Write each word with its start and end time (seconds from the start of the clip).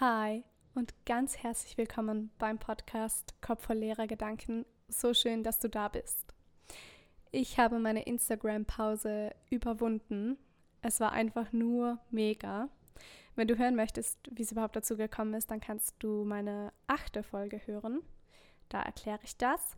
Hi 0.00 0.42
und 0.74 0.92
ganz 1.06 1.36
herzlich 1.36 1.78
willkommen 1.78 2.32
beim 2.38 2.58
Podcast 2.58 3.40
Kopf 3.40 3.66
voll 3.66 3.76
leerer 3.76 4.08
Gedanken. 4.08 4.66
So 4.88 5.14
schön, 5.14 5.44
dass 5.44 5.60
du 5.60 5.68
da 5.68 5.86
bist. 5.86 6.34
Ich 7.30 7.60
habe 7.60 7.78
meine 7.78 8.02
Instagram-Pause 8.02 9.32
überwunden. 9.50 10.36
Es 10.82 10.98
war 10.98 11.12
einfach 11.12 11.52
nur 11.52 12.00
mega. 12.10 12.70
Wenn 13.36 13.46
du 13.46 13.56
hören 13.56 13.76
möchtest, 13.76 14.18
wie 14.32 14.42
es 14.42 14.50
überhaupt 14.50 14.74
dazu 14.74 14.96
gekommen 14.96 15.32
ist, 15.34 15.52
dann 15.52 15.60
kannst 15.60 15.94
du 16.00 16.24
meine 16.24 16.72
achte 16.88 17.22
Folge 17.22 17.64
hören. 17.64 18.00
Da 18.70 18.82
erkläre 18.82 19.20
ich 19.22 19.36
das. 19.36 19.76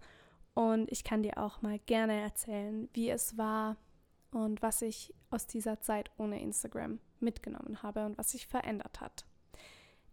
Und 0.55 0.91
ich 0.91 1.05
kann 1.05 1.25
dir 1.25 1.37
auch 1.37 1.61
mal 1.61 1.79
gerne 1.81 2.23
erzählen, 2.23 2.89
wie 2.95 3.11
es 3.11 3.37
war 3.37 3.77
und 4.31 4.63
was 4.63 4.81
ich 4.81 5.13
aus 5.29 5.47
dieser 5.47 5.83
Zeit 5.83 6.11
ohne 6.17 6.41
Instagram 6.41 7.01
mitgenommen 7.21 7.83
habe 7.83 8.07
und 8.07 8.17
was 8.17 8.31
sich 8.31 8.47
verändert 8.47 9.03
hat. 9.03 9.27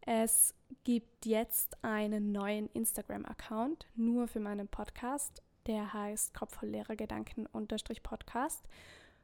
Es 0.06 0.54
gibt 0.84 1.26
jetzt 1.26 1.82
einen 1.82 2.34
neuen 2.34 2.68
Instagram-Account 2.68 3.88
nur 3.96 4.28
für 4.28 4.42
meinen 4.42 4.68
Podcast. 4.68 5.42
Der 5.66 5.94
heißt 5.94 6.34
Kopf 6.34 6.60
voll 6.60 6.70
leere 6.70 6.98
Gedanken 6.98 7.46
Podcast. 8.04 8.68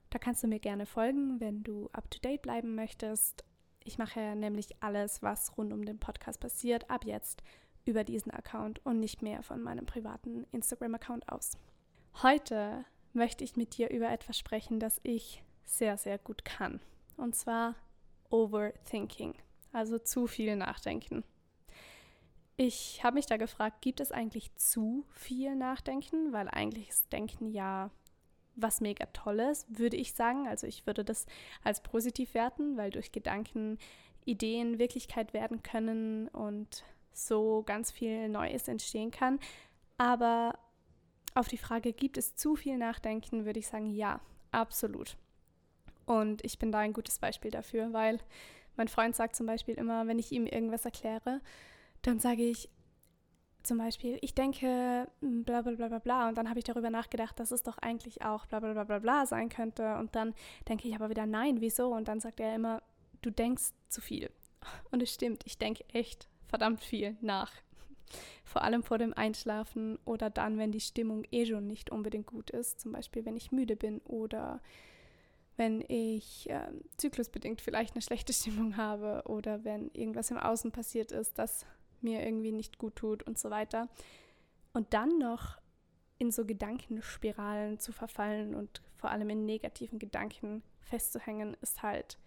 Da 0.09 0.19
kannst 0.19 0.41
du 0.41 0.47
mir 0.47 0.59
gerne 0.59 0.85
folgen, 0.85 1.41
wenn 1.41 1.63
du 1.63 1.89
up 1.91 2.09
to 2.09 2.19
date 2.19 2.41
bleiben 2.41 2.75
möchtest. 2.75 3.43
Ich 3.83 3.97
mache 3.97 4.35
nämlich 4.37 4.81
alles, 4.81 5.21
was 5.21 5.57
rund 5.57 5.73
um 5.73 5.83
den 5.83 5.99
Podcast 5.99 6.39
passiert, 6.39 6.89
ab 6.89 7.03
jetzt 7.03 7.43
über 7.83 8.05
diesen 8.05 8.31
Account 8.31 8.85
und 8.85 9.01
nicht 9.01 9.21
mehr 9.21 9.43
von 9.43 9.61
meinem 9.61 9.85
privaten 9.85 10.45
Instagram-Account 10.53 11.29
aus. 11.29 11.57
Heute 12.23 12.85
möchte 13.11 13.43
ich 13.43 13.57
mit 13.57 13.77
dir 13.77 13.89
über 13.89 14.09
etwas 14.09 14.37
sprechen, 14.37 14.79
das 14.79 15.01
ich 15.03 15.43
sehr, 15.65 15.97
sehr 15.97 16.17
gut 16.17 16.45
kann. 16.45 16.79
Und 17.17 17.35
zwar 17.35 17.75
Overthinking, 18.29 19.35
also 19.71 19.99
zu 19.99 20.27
viel 20.27 20.55
Nachdenken. 20.55 21.23
Ich 22.57 23.03
habe 23.03 23.15
mich 23.15 23.25
da 23.25 23.37
gefragt, 23.37 23.81
gibt 23.81 24.01
es 24.01 24.11
eigentlich 24.11 24.53
zu 24.55 25.05
viel 25.13 25.55
Nachdenken? 25.55 26.33
Weil 26.33 26.49
eigentlich 26.49 26.89
ist 26.89 27.11
Denken 27.13 27.51
ja 27.51 27.89
was 28.55 28.81
mega 28.81 29.05
Tolles, 29.07 29.65
würde 29.69 29.95
ich 29.95 30.13
sagen. 30.13 30.47
Also 30.47 30.67
ich 30.67 30.85
würde 30.85 31.05
das 31.05 31.25
als 31.63 31.81
positiv 31.81 32.33
werten, 32.33 32.75
weil 32.75 32.91
durch 32.91 33.11
Gedanken 33.11 33.77
Ideen 34.25 34.79
Wirklichkeit 34.79 35.33
werden 35.33 35.63
können 35.63 36.27
und 36.29 36.83
so 37.13 37.63
ganz 37.65 37.91
viel 37.91 38.29
Neues 38.29 38.67
entstehen 38.67 39.11
kann. 39.11 39.39
Aber 39.97 40.59
auf 41.35 41.47
die 41.47 41.57
Frage, 41.57 41.93
gibt 41.93 42.17
es 42.17 42.35
zu 42.35 42.55
viel 42.55 42.77
Nachdenken, 42.77 43.45
würde 43.45 43.59
ich 43.59 43.67
sagen, 43.67 43.87
ja, 43.87 44.19
absolut. 44.51 45.15
Und 46.05 46.43
ich 46.43 46.59
bin 46.59 46.71
da 46.71 46.79
ein 46.79 46.93
gutes 46.93 47.19
Beispiel 47.19 47.51
dafür, 47.51 47.93
weil 47.93 48.19
mein 48.79 48.87
Freund 48.87 49.13
sagt 49.13 49.35
zum 49.35 49.45
Beispiel 49.45 49.75
immer, 49.75 50.07
wenn 50.07 50.17
ich 50.17 50.31
ihm 50.31 50.47
irgendwas 50.47 50.85
erkläre, 50.85 51.41
dann 52.01 52.19
sage 52.19 52.43
ich 52.43 52.69
zum 53.61 53.77
Beispiel, 53.77 54.17
ich 54.21 54.33
denke 54.33 55.05
bla 55.19 55.61
bla 55.61 55.73
bla 55.73 55.89
bla 55.89 55.99
bla 55.99 56.29
und 56.29 56.37
dann 56.37 56.49
habe 56.49 56.59
ich 56.59 56.65
darüber 56.65 56.89
nachgedacht, 56.89 57.37
dass 57.41 57.51
es 57.51 57.61
doch 57.61 57.77
eigentlich 57.79 58.21
auch 58.21 58.45
bla 58.45 58.61
bla 58.61 58.71
bla 58.71 58.85
bla 58.85 58.99
bla 58.99 59.25
sein 59.25 59.49
könnte 59.49 59.97
und 59.97 60.15
dann 60.15 60.33
denke 60.69 60.87
ich 60.87 60.95
aber 60.95 61.09
wieder 61.09 61.25
nein, 61.25 61.59
wieso? 61.59 61.93
Und 61.93 62.07
dann 62.07 62.21
sagt 62.21 62.39
er 62.39 62.55
immer, 62.55 62.81
du 63.21 63.31
denkst 63.31 63.71
zu 63.89 63.99
viel. 63.99 64.31
Und 64.91 65.03
es 65.03 65.13
stimmt, 65.13 65.43
ich 65.45 65.57
denke 65.57 65.83
echt 65.89 66.29
verdammt 66.47 66.81
viel 66.81 67.17
nach. 67.19 67.51
Vor 68.45 68.63
allem 68.63 68.81
vor 68.81 68.97
dem 68.97 69.13
Einschlafen 69.13 69.99
oder 70.05 70.29
dann, 70.29 70.57
wenn 70.57 70.71
die 70.71 70.79
Stimmung 70.79 71.25
eh 71.31 71.45
schon 71.45 71.67
nicht 71.67 71.91
unbedingt 71.91 72.27
gut 72.27 72.49
ist. 72.49 72.79
Zum 72.79 72.93
Beispiel, 72.93 73.25
wenn 73.25 73.35
ich 73.35 73.51
müde 73.51 73.75
bin 73.75 73.99
oder 73.99 74.61
wenn 75.59 75.83
ich 75.89 76.49
äh, 76.49 76.71
zyklusbedingt 76.95 77.59
vielleicht 77.59 77.93
eine 77.93 78.01
schlechte 78.01 78.31
Stimmung 78.33 78.77
habe 78.77 79.23
oder 79.25 79.65
wenn 79.65 79.91
irgendwas 79.91 80.31
im 80.31 80.37
Außen 80.37 80.71
passiert 80.71 81.11
ist, 81.11 81.37
das 81.37 81.65
mir 82.01 82.25
irgendwie 82.25 82.53
nicht 82.53 82.77
gut 82.77 82.95
tut 82.95 83.23
und 83.23 83.37
so 83.37 83.49
weiter. 83.49 83.89
Und 84.73 84.93
dann 84.93 85.19
noch 85.19 85.57
in 86.17 86.31
so 86.31 86.45
Gedankenspiralen 86.45 87.77
zu 87.77 87.91
verfallen 87.91 88.55
und 88.55 88.81
vor 88.95 89.11
allem 89.11 89.29
in 89.29 89.45
negativen 89.45 89.99
Gedanken 89.99 90.63
festzuhängen, 90.79 91.55
ist 91.61 91.83
halt 91.83 92.17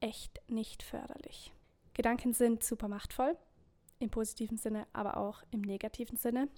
echt 0.00 0.42
nicht 0.48 0.82
förderlich. 0.82 1.52
Gedanken 1.94 2.34
sind 2.34 2.62
super 2.62 2.88
machtvoll 2.88 3.36
im 3.98 4.10
positiven 4.10 4.58
Sinne, 4.58 4.86
aber 4.92 5.16
auch 5.16 5.42
im 5.50 5.62
negativen 5.62 6.18
Sinne. 6.18 6.48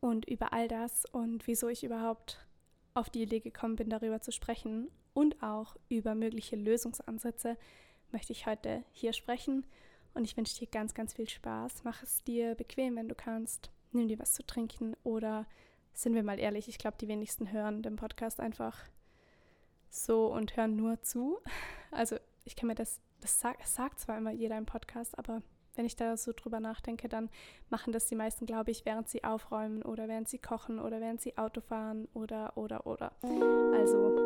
Und 0.00 0.24
über 0.24 0.52
all 0.52 0.66
das 0.66 1.04
und 1.06 1.46
wieso 1.46 1.68
ich 1.68 1.84
überhaupt 1.84 2.44
auf 2.94 3.08
die 3.08 3.22
Idee 3.22 3.40
gekommen 3.40 3.76
bin, 3.76 3.88
darüber 3.88 4.20
zu 4.20 4.32
sprechen 4.32 4.88
und 5.14 5.42
auch 5.42 5.76
über 5.88 6.14
mögliche 6.14 6.56
Lösungsansätze, 6.56 7.56
möchte 8.12 8.32
ich 8.32 8.46
heute 8.46 8.84
hier 8.92 9.12
sprechen. 9.12 9.64
Und 10.12 10.24
ich 10.24 10.36
wünsche 10.36 10.58
dir 10.58 10.68
ganz, 10.68 10.94
ganz 10.94 11.14
viel 11.14 11.28
Spaß. 11.28 11.82
Mach 11.84 12.02
es 12.02 12.22
dir 12.22 12.54
bequem, 12.54 12.96
wenn 12.96 13.08
du 13.08 13.14
kannst. 13.14 13.70
Nimm 13.92 14.08
dir 14.08 14.18
was 14.18 14.34
zu 14.34 14.44
trinken 14.44 14.94
oder 15.02 15.46
sind 15.92 16.14
wir 16.14 16.24
mal 16.24 16.40
ehrlich, 16.40 16.68
ich 16.68 16.78
glaube, 16.78 16.96
die 17.00 17.08
wenigsten 17.08 17.52
hören 17.52 17.82
den 17.82 17.96
Podcast 17.96 18.40
einfach 18.40 18.78
so 19.88 20.26
und 20.26 20.56
hören 20.56 20.76
nur 20.76 21.00
zu. 21.02 21.38
Also 21.92 22.16
ich 22.44 22.56
kann 22.56 22.66
mir 22.66 22.74
das, 22.74 23.00
das 23.20 23.38
sagt, 23.38 23.66
sagt 23.68 24.00
zwar 24.00 24.18
immer 24.18 24.32
jeder 24.32 24.58
im 24.58 24.66
Podcast, 24.66 25.16
aber 25.16 25.42
wenn 25.76 25.86
ich 25.86 25.96
da 25.96 26.16
so 26.16 26.32
drüber 26.32 26.58
nachdenke, 26.58 27.08
dann 27.08 27.30
machen 27.70 27.92
das 27.92 28.06
die 28.06 28.16
meisten, 28.16 28.46
glaube 28.46 28.70
ich, 28.70 28.84
während 28.84 29.08
sie 29.08 29.22
aufräumen 29.22 29.82
oder 29.82 30.08
während 30.08 30.28
sie 30.28 30.38
kochen 30.38 30.78
oder 30.78 31.00
während 31.00 31.20
sie 31.20 31.38
Auto 31.38 31.60
fahren 31.60 32.08
oder, 32.14 32.56
oder, 32.56 32.86
oder. 32.86 33.12
Also, 33.72 34.23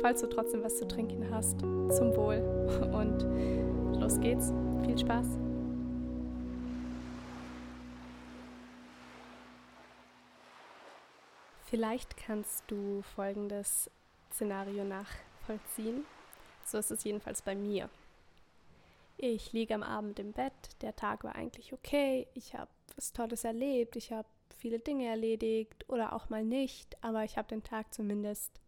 falls 0.00 0.20
du 0.20 0.28
trotzdem 0.28 0.62
was 0.62 0.76
zu 0.76 0.86
trinken 0.86 1.28
hast, 1.30 1.60
zum 1.60 2.16
Wohl 2.16 2.36
und 2.92 4.00
los 4.00 4.20
geht's. 4.20 4.52
Viel 4.84 4.98
Spaß. 4.98 5.26
Vielleicht 11.64 12.16
kannst 12.16 12.64
du 12.66 13.02
folgendes 13.14 13.90
Szenario 14.30 14.84
nachvollziehen. 14.84 16.04
So 16.64 16.78
ist 16.78 16.90
es 16.90 17.04
jedenfalls 17.04 17.42
bei 17.42 17.54
mir. 17.54 17.88
Ich 19.16 19.52
liege 19.52 19.74
am 19.74 19.82
Abend 19.82 20.18
im 20.18 20.32
Bett, 20.32 20.52
der 20.80 20.96
Tag 20.96 21.24
war 21.24 21.34
eigentlich 21.34 21.72
okay, 21.72 22.26
ich 22.34 22.54
habe 22.54 22.70
was 22.96 23.12
Tolles 23.12 23.44
erlebt, 23.44 23.96
ich 23.96 24.12
habe 24.12 24.28
viele 24.58 24.78
Dinge 24.78 25.06
erledigt 25.06 25.88
oder 25.88 26.12
auch 26.12 26.28
mal 26.28 26.44
nicht, 26.44 26.96
aber 27.02 27.24
ich 27.24 27.36
habe 27.36 27.48
den 27.48 27.62
Tag 27.62 27.92
zumindest 27.94 28.61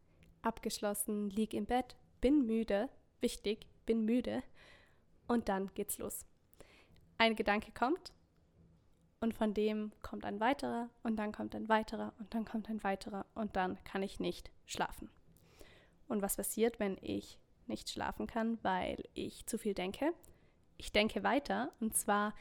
abgeschlossen, 0.45 1.31
liege 1.31 1.57
im 1.57 1.67
Bett, 1.67 1.97
bin 2.21 2.47
müde, 2.47 2.89
wichtig, 3.21 3.67
bin 3.87 4.05
müde 4.05 4.43
und 5.27 5.49
dann 5.49 5.73
geht's 5.75 5.99
los. 5.99 6.25
Ein 7.19 7.37
Gedanke 7.37 7.73
kommt 7.73 8.13
und 9.21 9.35
von 9.35 9.55
dem 9.55 9.93
kommt 10.03 10.25
ein 10.25 10.41
weiterer 10.41 10.91
und 11.03 11.17
dann 11.17 11.33
kommt 11.33 11.55
ein 11.55 11.69
weiterer 11.69 12.13
und 12.19 12.35
dann 12.35 12.45
kommt 12.45 12.69
ein 12.69 12.83
weiterer 12.85 13.27
und 13.35 13.57
dann 13.57 13.83
kann 13.85 14.03
ich 14.03 14.21
nicht 14.21 14.51
schlafen. 14.67 15.11
Und 16.09 16.23
was 16.23 16.37
passiert, 16.37 16.81
wenn 16.81 16.99
ich 17.01 17.39
nicht 17.67 17.89
schlafen 17.89 18.27
kann, 18.27 18.59
weil 18.63 19.03
ich 19.15 19.47
zu 19.47 19.59
viel 19.59 19.75
denke? 19.75 20.13
ich 20.77 20.93
denke 20.93 21.23
weiter 21.23 21.73
und 21.81 21.97
zwar, 21.97 22.35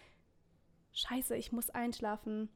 scheiße, 0.93 1.35
ich 1.35 1.51
muss 1.51 1.69
einschlafen. 1.69 2.49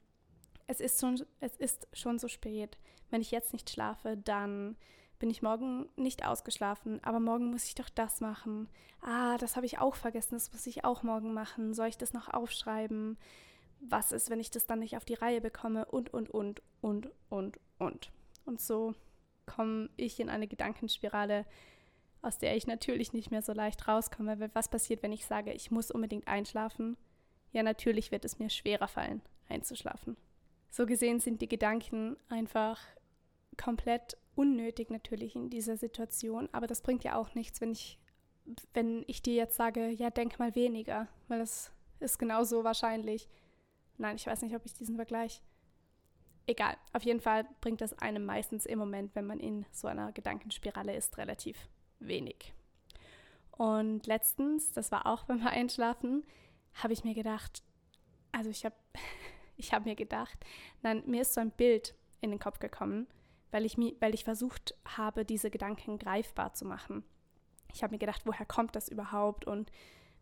Es 0.68 0.80
ist, 0.80 1.00
schon, 1.00 1.24
es 1.40 1.56
ist 1.56 1.88
schon 1.94 2.20
so 2.20 2.28
spät. 2.28 2.78
Wenn 3.10 3.22
ich 3.22 3.32
jetzt 3.32 3.54
nicht 3.54 3.70
schlafe, 3.70 4.18
dann 4.18 4.76
bin 5.20 5.30
ich 5.30 5.42
morgen 5.42 5.90
nicht 5.96 6.26
ausgeschlafen, 6.26 7.04
aber 7.04 7.20
morgen 7.20 7.50
muss 7.50 7.66
ich 7.66 7.76
doch 7.76 7.90
das 7.90 8.22
machen. 8.22 8.70
Ah, 9.02 9.38
das 9.38 9.56
habe 9.56 9.66
ich 9.66 9.80
auch 9.80 9.96
vergessen, 9.96 10.36
das 10.36 10.52
muss 10.52 10.68
ich 10.68 10.86
auch 10.86 11.04
morgen 11.04 11.34
machen. 11.34 11.74
Soll 11.74 11.88
ich 11.88 11.98
das 11.98 12.14
noch 12.14 12.28
aufschreiben? 12.34 13.18
Was 13.80 14.12
ist, 14.12 14.30
wenn 14.30 14.40
ich 14.40 14.52
das 14.52 14.66
dann 14.66 14.80
nicht 14.80 14.98
auf 14.98 15.06
die 15.06 15.16
Reihe 15.16 15.42
bekomme? 15.42 15.86
Und, 15.86 16.14
und, 16.14 16.30
und, 16.30 16.62
und, 16.82 17.10
und, 17.30 17.60
und. 17.78 18.12
Und 18.46 18.62
so 18.62 18.94
komme 19.46 19.90
ich 19.98 20.20
in 20.20 20.30
eine 20.30 20.48
Gedankenspirale, 20.48 21.46
aus 22.22 22.38
der 22.38 22.56
ich 22.56 22.68
natürlich 22.68 23.14
nicht 23.14 23.32
mehr 23.32 23.42
so 23.42 23.54
leicht 23.54 23.88
rauskomme. 23.88 24.40
Weil 24.40 24.52
was 24.54 24.70
passiert, 24.70 25.04
wenn 25.04 25.12
ich 25.12 25.26
sage, 25.26 25.54
ich 25.54 25.72
muss 25.72 25.92
unbedingt 25.92 26.28
einschlafen? 26.28 26.98
Ja, 27.52 27.64
natürlich 27.64 28.12
wird 28.12 28.26
es 28.26 28.40
mir 28.40 28.50
schwerer 28.50 28.88
fallen, 28.88 29.22
einzuschlafen. 29.50 30.18
So 30.70 30.86
gesehen 30.86 31.20
sind 31.20 31.42
die 31.42 31.48
Gedanken 31.48 32.18
einfach 32.30 32.80
komplett 33.58 34.18
unnötig 34.38 34.90
natürlich 34.90 35.36
in 35.36 35.50
dieser 35.50 35.78
Situation, 35.78 36.48
aber 36.52 36.68
das 36.68 36.82
bringt 36.82 37.04
ja 37.04 37.16
auch 37.16 37.34
nichts, 37.34 37.60
wenn 37.60 37.72
ich, 37.72 37.98
wenn 38.74 39.04
ich 39.08 39.22
dir 39.22 39.34
jetzt 39.34 39.56
sage, 39.56 39.90
ja, 39.90 40.10
denk 40.10 40.40
mal 40.40 40.56
weniger, 40.56 41.08
weil 41.28 41.40
das 41.40 41.72
ist 42.00 42.20
genauso 42.20 42.64
wahrscheinlich. 42.64 43.28
Nein, 43.98 44.16
ich 44.16 44.28
weiß 44.28 44.44
nicht, 44.44 44.56
ob 44.56 44.64
ich 44.66 44.74
diesen 44.74 44.96
Vergleich. 44.96 45.42
Egal, 46.46 46.78
auf 46.94 47.04
jeden 47.04 47.20
Fall 47.20 47.48
bringt 47.62 47.82
das 47.82 47.98
einem 47.98 48.26
meistens 48.26 48.66
im 48.66 48.80
Moment, 48.80 49.16
wenn 49.16 49.26
man 49.26 49.40
in 49.40 49.66
so 49.72 49.88
einer 49.88 50.12
Gedankenspirale 50.12 50.96
ist, 50.96 51.18
relativ 51.18 51.68
wenig. 52.00 52.54
Und 53.52 54.06
letztens, 54.06 54.72
das 54.72 54.92
war 54.92 55.08
auch 55.08 55.24
beim 55.26 55.46
Einschlafen, 55.46 56.24
habe 56.76 56.94
ich 56.94 57.04
mir 57.04 57.16
gedacht, 57.16 57.64
also 58.32 58.52
ich 58.52 58.66
habe 58.66 58.76
ich 59.58 59.74
hab 59.74 59.86
mir 59.86 59.96
gedacht, 59.96 60.38
nein, 60.84 61.02
mir 61.08 61.22
ist 61.22 61.34
so 61.34 61.42
ein 61.42 61.50
Bild 61.50 61.96
in 62.22 62.30
den 62.30 62.40
Kopf 62.40 62.60
gekommen, 62.60 63.08
weil 63.52 63.66
ich, 63.66 63.78
mir, 63.78 63.94
weil 64.00 64.14
ich 64.14 64.24
versucht 64.24 64.76
habe, 64.86 65.26
diese 65.26 65.50
Gedanken 65.50 65.98
greifbar 65.98 66.54
zu 66.54 66.66
machen. 66.66 67.04
Ich 67.74 67.84
habe 67.84 67.94
mir 67.94 68.00
gedacht, 68.00 68.22
woher 68.26 68.46
kommt 68.46 68.76
das 68.76 68.90
überhaupt 68.90 69.46
und 69.46 69.72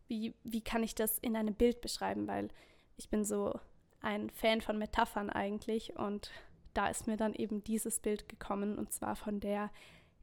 wie, 0.07 0.33
wie 0.43 0.61
kann 0.61 0.83
ich 0.83 0.95
das 0.95 1.17
in 1.19 1.35
einem 1.35 1.55
Bild 1.55 1.81
beschreiben, 1.81 2.27
weil 2.27 2.49
ich 2.97 3.09
bin 3.09 3.23
so 3.23 3.59
ein 4.01 4.29
Fan 4.29 4.61
von 4.61 4.77
Metaphern 4.77 5.29
eigentlich 5.29 5.95
und 5.95 6.31
da 6.73 6.87
ist 6.87 7.07
mir 7.07 7.17
dann 7.17 7.33
eben 7.33 7.63
dieses 7.63 7.99
Bild 7.99 8.29
gekommen 8.29 8.77
und 8.77 8.91
zwar 8.91 9.15
von 9.15 9.39
der 9.39 9.71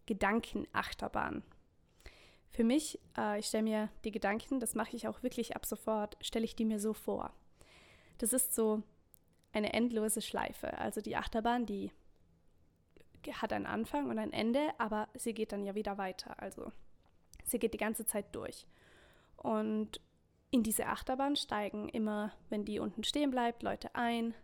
Gedankenachterbahn. 0.06 1.42
Für 2.50 2.64
mich, 2.64 3.00
äh, 3.16 3.38
ich 3.38 3.46
stelle 3.46 3.64
mir 3.64 3.88
die 4.04 4.12
Gedanken, 4.12 4.60
das 4.60 4.74
mache 4.74 4.94
ich 4.94 5.08
auch 5.08 5.22
wirklich 5.22 5.56
ab 5.56 5.64
sofort, 5.64 6.16
stelle 6.20 6.44
ich 6.44 6.54
die 6.54 6.66
mir 6.66 6.78
so 6.78 6.92
vor. 6.92 7.32
Das 8.18 8.32
ist 8.32 8.54
so 8.54 8.82
eine 9.52 9.72
endlose 9.72 10.20
Schleife. 10.20 10.76
Also 10.78 11.00
die 11.00 11.16
Achterbahn, 11.16 11.66
die 11.66 11.90
hat 13.30 13.52
einen 13.52 13.66
Anfang 13.66 14.10
und 14.10 14.18
ein 14.18 14.32
Ende, 14.32 14.70
aber 14.78 15.08
sie 15.14 15.34
geht 15.34 15.52
dann 15.52 15.64
ja 15.64 15.74
wieder 15.74 15.98
weiter. 15.98 16.40
Also 16.40 16.72
sie 17.44 17.58
geht 17.58 17.74
die 17.74 17.78
ganze 17.78 18.04
Zeit 18.06 18.34
durch. 18.34 18.66
Und 19.36 20.00
in 20.50 20.62
diese 20.62 20.86
Achterbahn 20.86 21.36
steigen 21.36 21.88
immer, 21.88 22.32
wenn 22.50 22.64
die 22.64 22.78
unten 22.78 23.04
stehen 23.04 23.30
bleibt, 23.30 23.62
Leute 23.62 23.94
ein 23.94 24.34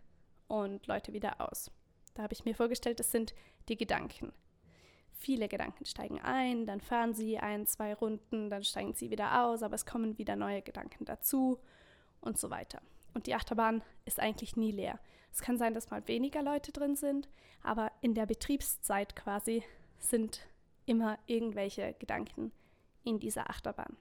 und 0.47 0.87
Leute 0.87 1.13
wieder 1.13 1.39
aus. 1.39 1.71
Da 2.15 2.23
habe 2.23 2.33
ich 2.33 2.45
mir 2.45 2.55
vorgestellt, 2.55 2.99
das 2.99 3.11
sind 3.11 3.33
die 3.69 3.77
Gedanken. 3.77 4.33
Viele 5.11 5.47
Gedanken 5.47 5.85
steigen 5.85 6.19
ein, 6.19 6.65
dann 6.65 6.81
fahren 6.81 7.13
sie 7.13 7.37
ein, 7.37 7.67
zwei 7.67 7.93
Runden, 7.93 8.49
dann 8.49 8.63
steigen 8.63 8.93
sie 8.93 9.11
wieder 9.11 9.45
aus, 9.45 9.63
aber 9.63 9.75
es 9.75 9.85
kommen 9.85 10.17
wieder 10.17 10.35
neue 10.35 10.61
Gedanken 10.61 11.05
dazu 11.05 11.59
und 12.21 12.37
so 12.37 12.49
weiter. 12.49 12.81
Und 13.13 13.27
die 13.27 13.35
Achterbahn 13.35 13.83
ist 14.05 14.19
eigentlich 14.19 14.55
nie 14.55 14.71
leer. 14.71 14.99
Es 15.31 15.41
kann 15.41 15.57
sein, 15.57 15.73
dass 15.73 15.89
mal 15.89 16.07
weniger 16.07 16.41
Leute 16.41 16.71
drin 16.71 16.95
sind, 16.95 17.29
aber 17.61 17.91
in 18.01 18.13
der 18.13 18.25
Betriebszeit 18.25 19.15
quasi 19.15 19.63
sind 19.97 20.47
immer 20.85 21.19
irgendwelche 21.27 21.93
Gedanken 21.99 22.51
in 23.03 23.19
dieser 23.19 23.49
Achterbahn. 23.49 23.95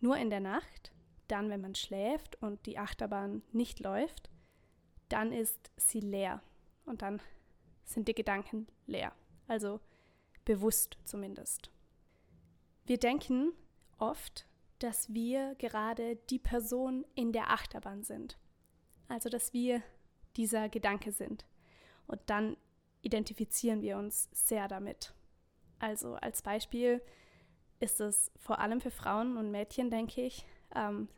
Nur 0.00 0.16
in 0.16 0.30
der 0.30 0.40
Nacht, 0.40 0.92
dann 1.28 1.48
wenn 1.48 1.60
man 1.60 1.74
schläft 1.74 2.36
und 2.42 2.66
die 2.66 2.78
Achterbahn 2.78 3.42
nicht 3.52 3.80
läuft, 3.80 4.30
dann 5.08 5.32
ist 5.32 5.70
sie 5.76 6.00
leer 6.00 6.42
und 6.84 7.02
dann 7.02 7.22
sind 7.84 8.08
die 8.08 8.14
Gedanken 8.14 8.66
leer, 8.86 9.12
also 9.46 9.80
bewusst 10.44 10.98
zumindest. 11.04 11.70
Wir 12.84 12.98
denken 12.98 13.52
oft, 13.98 14.46
dass 14.82 15.12
wir 15.14 15.54
gerade 15.56 16.16
die 16.30 16.38
Person 16.38 17.04
in 17.14 17.32
der 17.32 17.50
Achterbahn 17.50 18.02
sind, 18.02 18.38
also 19.08 19.28
dass 19.28 19.52
wir 19.52 19.82
dieser 20.36 20.68
Gedanke 20.68 21.12
sind. 21.12 21.46
Und 22.06 22.20
dann 22.26 22.56
identifizieren 23.02 23.82
wir 23.82 23.96
uns 23.96 24.28
sehr 24.32 24.68
damit. 24.68 25.14
Also 25.78 26.14
als 26.14 26.42
Beispiel 26.42 27.00
ist 27.80 28.00
es 28.00 28.30
vor 28.36 28.58
allem 28.60 28.80
für 28.80 28.90
Frauen 28.90 29.36
und 29.36 29.50
Mädchen, 29.50 29.90
denke 29.90 30.22
ich, 30.22 30.46
ähm, 30.74 31.08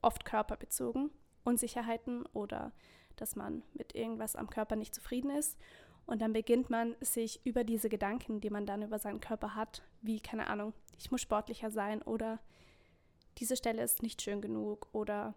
oft 0.00 0.24
körperbezogen. 0.24 1.10
Unsicherheiten 1.44 2.24
oder 2.26 2.72
dass 3.16 3.36
man 3.36 3.62
mit 3.74 3.94
irgendwas 3.94 4.36
am 4.36 4.48
Körper 4.48 4.76
nicht 4.76 4.94
zufrieden 4.94 5.30
ist. 5.30 5.58
Und 6.06 6.22
dann 6.22 6.32
beginnt 6.32 6.70
man 6.70 6.96
sich 7.00 7.44
über 7.44 7.64
diese 7.64 7.88
Gedanken, 7.88 8.40
die 8.40 8.50
man 8.50 8.66
dann 8.66 8.82
über 8.82 8.98
seinen 8.98 9.20
Körper 9.20 9.54
hat, 9.54 9.82
wie, 10.00 10.20
keine 10.20 10.48
Ahnung, 10.48 10.72
ich 10.98 11.10
muss 11.10 11.20
sportlicher 11.20 11.70
sein 11.70 12.02
oder 12.02 12.40
diese 13.38 13.56
Stelle 13.56 13.82
ist 13.82 14.02
nicht 14.02 14.22
schön 14.22 14.40
genug 14.40 14.88
oder 14.92 15.34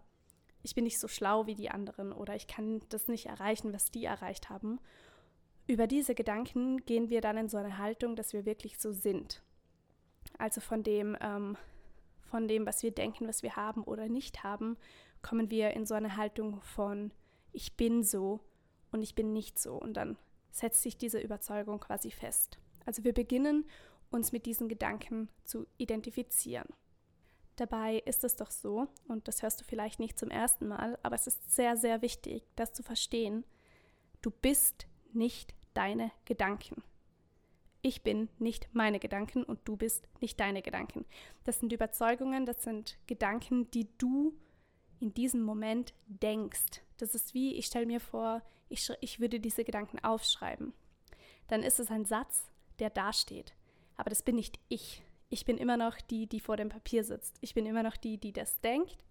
ich 0.62 0.74
bin 0.74 0.84
nicht 0.84 0.98
so 0.98 1.08
schlau 1.08 1.46
wie 1.46 1.54
die 1.54 1.70
anderen 1.70 2.12
oder 2.12 2.34
ich 2.34 2.46
kann 2.46 2.80
das 2.88 3.08
nicht 3.08 3.26
erreichen, 3.26 3.72
was 3.72 3.90
die 3.90 4.04
erreicht 4.04 4.50
haben. 4.50 4.80
Über 5.66 5.86
diese 5.86 6.14
Gedanken 6.14 6.84
gehen 6.84 7.10
wir 7.10 7.20
dann 7.20 7.36
in 7.36 7.48
so 7.48 7.56
eine 7.56 7.78
Haltung, 7.78 8.16
dass 8.16 8.32
wir 8.32 8.44
wirklich 8.44 8.78
so 8.78 8.92
sind. 8.92 9.42
Also 10.38 10.60
von 10.60 10.82
dem, 10.82 11.16
ähm, 11.20 11.56
von 12.22 12.48
dem, 12.48 12.66
was 12.66 12.82
wir 12.82 12.90
denken, 12.90 13.28
was 13.28 13.42
wir 13.42 13.56
haben 13.56 13.82
oder 13.84 14.08
nicht 14.08 14.44
haben, 14.44 14.76
kommen 15.22 15.50
wir 15.50 15.70
in 15.70 15.86
so 15.86 15.94
eine 15.94 16.16
Haltung 16.16 16.60
von 16.62 17.12
ich 17.52 17.76
bin 17.76 18.02
so 18.02 18.40
und 18.92 19.02
ich 19.02 19.14
bin 19.14 19.32
nicht 19.32 19.58
so. 19.58 19.74
Und 19.74 19.94
dann 19.94 20.16
setzt 20.50 20.82
sich 20.82 20.96
diese 20.96 21.18
Überzeugung 21.18 21.80
quasi 21.80 22.10
fest. 22.10 22.58
Also 22.84 23.02
wir 23.04 23.12
beginnen 23.12 23.64
uns 24.10 24.32
mit 24.32 24.46
diesen 24.46 24.68
Gedanken 24.68 25.28
zu 25.44 25.66
identifizieren. 25.78 26.68
Dabei 27.56 27.98
ist 28.04 28.22
es 28.22 28.36
doch 28.36 28.50
so, 28.50 28.86
und 29.08 29.28
das 29.28 29.42
hörst 29.42 29.60
du 29.60 29.64
vielleicht 29.64 29.98
nicht 29.98 30.18
zum 30.18 30.30
ersten 30.30 30.68
Mal, 30.68 30.98
aber 31.02 31.14
es 31.14 31.26
ist 31.26 31.54
sehr, 31.54 31.76
sehr 31.76 32.02
wichtig, 32.02 32.44
das 32.54 32.72
zu 32.74 32.82
verstehen, 32.82 33.44
du 34.20 34.30
bist 34.30 34.86
nicht 35.12 35.54
deine 35.72 36.12
Gedanken. 36.26 36.82
Ich 37.80 38.02
bin 38.02 38.28
nicht 38.38 38.68
meine 38.72 38.98
Gedanken 38.98 39.42
und 39.42 39.60
du 39.64 39.76
bist 39.76 40.08
nicht 40.20 40.38
deine 40.38 40.60
Gedanken. 40.60 41.06
Das 41.44 41.60
sind 41.60 41.72
Überzeugungen, 41.72 42.44
das 42.44 42.62
sind 42.62 42.98
Gedanken, 43.06 43.70
die 43.70 43.88
du 43.96 44.36
in 44.98 45.14
diesem 45.14 45.42
Moment 45.42 45.94
denkst. 46.06 46.82
Das 46.98 47.14
ist 47.14 47.32
wie, 47.32 47.54
ich 47.54 47.66
stelle 47.66 47.86
mir 47.86 48.00
vor, 48.00 48.42
ich, 48.68 48.90
ich 49.00 49.20
würde 49.20 49.40
diese 49.40 49.64
Gedanken 49.64 49.98
aufschreiben. 50.00 50.74
Dann 51.46 51.62
ist 51.62 51.78
es 51.78 51.90
ein 51.90 52.04
Satz, 52.04 52.50
der 52.80 52.90
dasteht. 52.90 53.54
Aber 53.96 54.10
das 54.10 54.22
bin 54.22 54.36
nicht 54.36 54.58
ich 54.68 55.02
ich 55.28 55.44
bin 55.44 55.58
immer 55.58 55.76
noch 55.76 56.00
die, 56.00 56.26
die 56.26 56.40
vor 56.40 56.56
dem 56.56 56.68
Papier 56.68 57.04
sitzt. 57.04 57.36
Ich 57.40 57.54
bin 57.54 57.66
immer 57.66 57.82
noch 57.82 57.96
die, 57.96 58.18
die 58.18 58.32
das 58.32 58.60
denkt, 58.60 59.04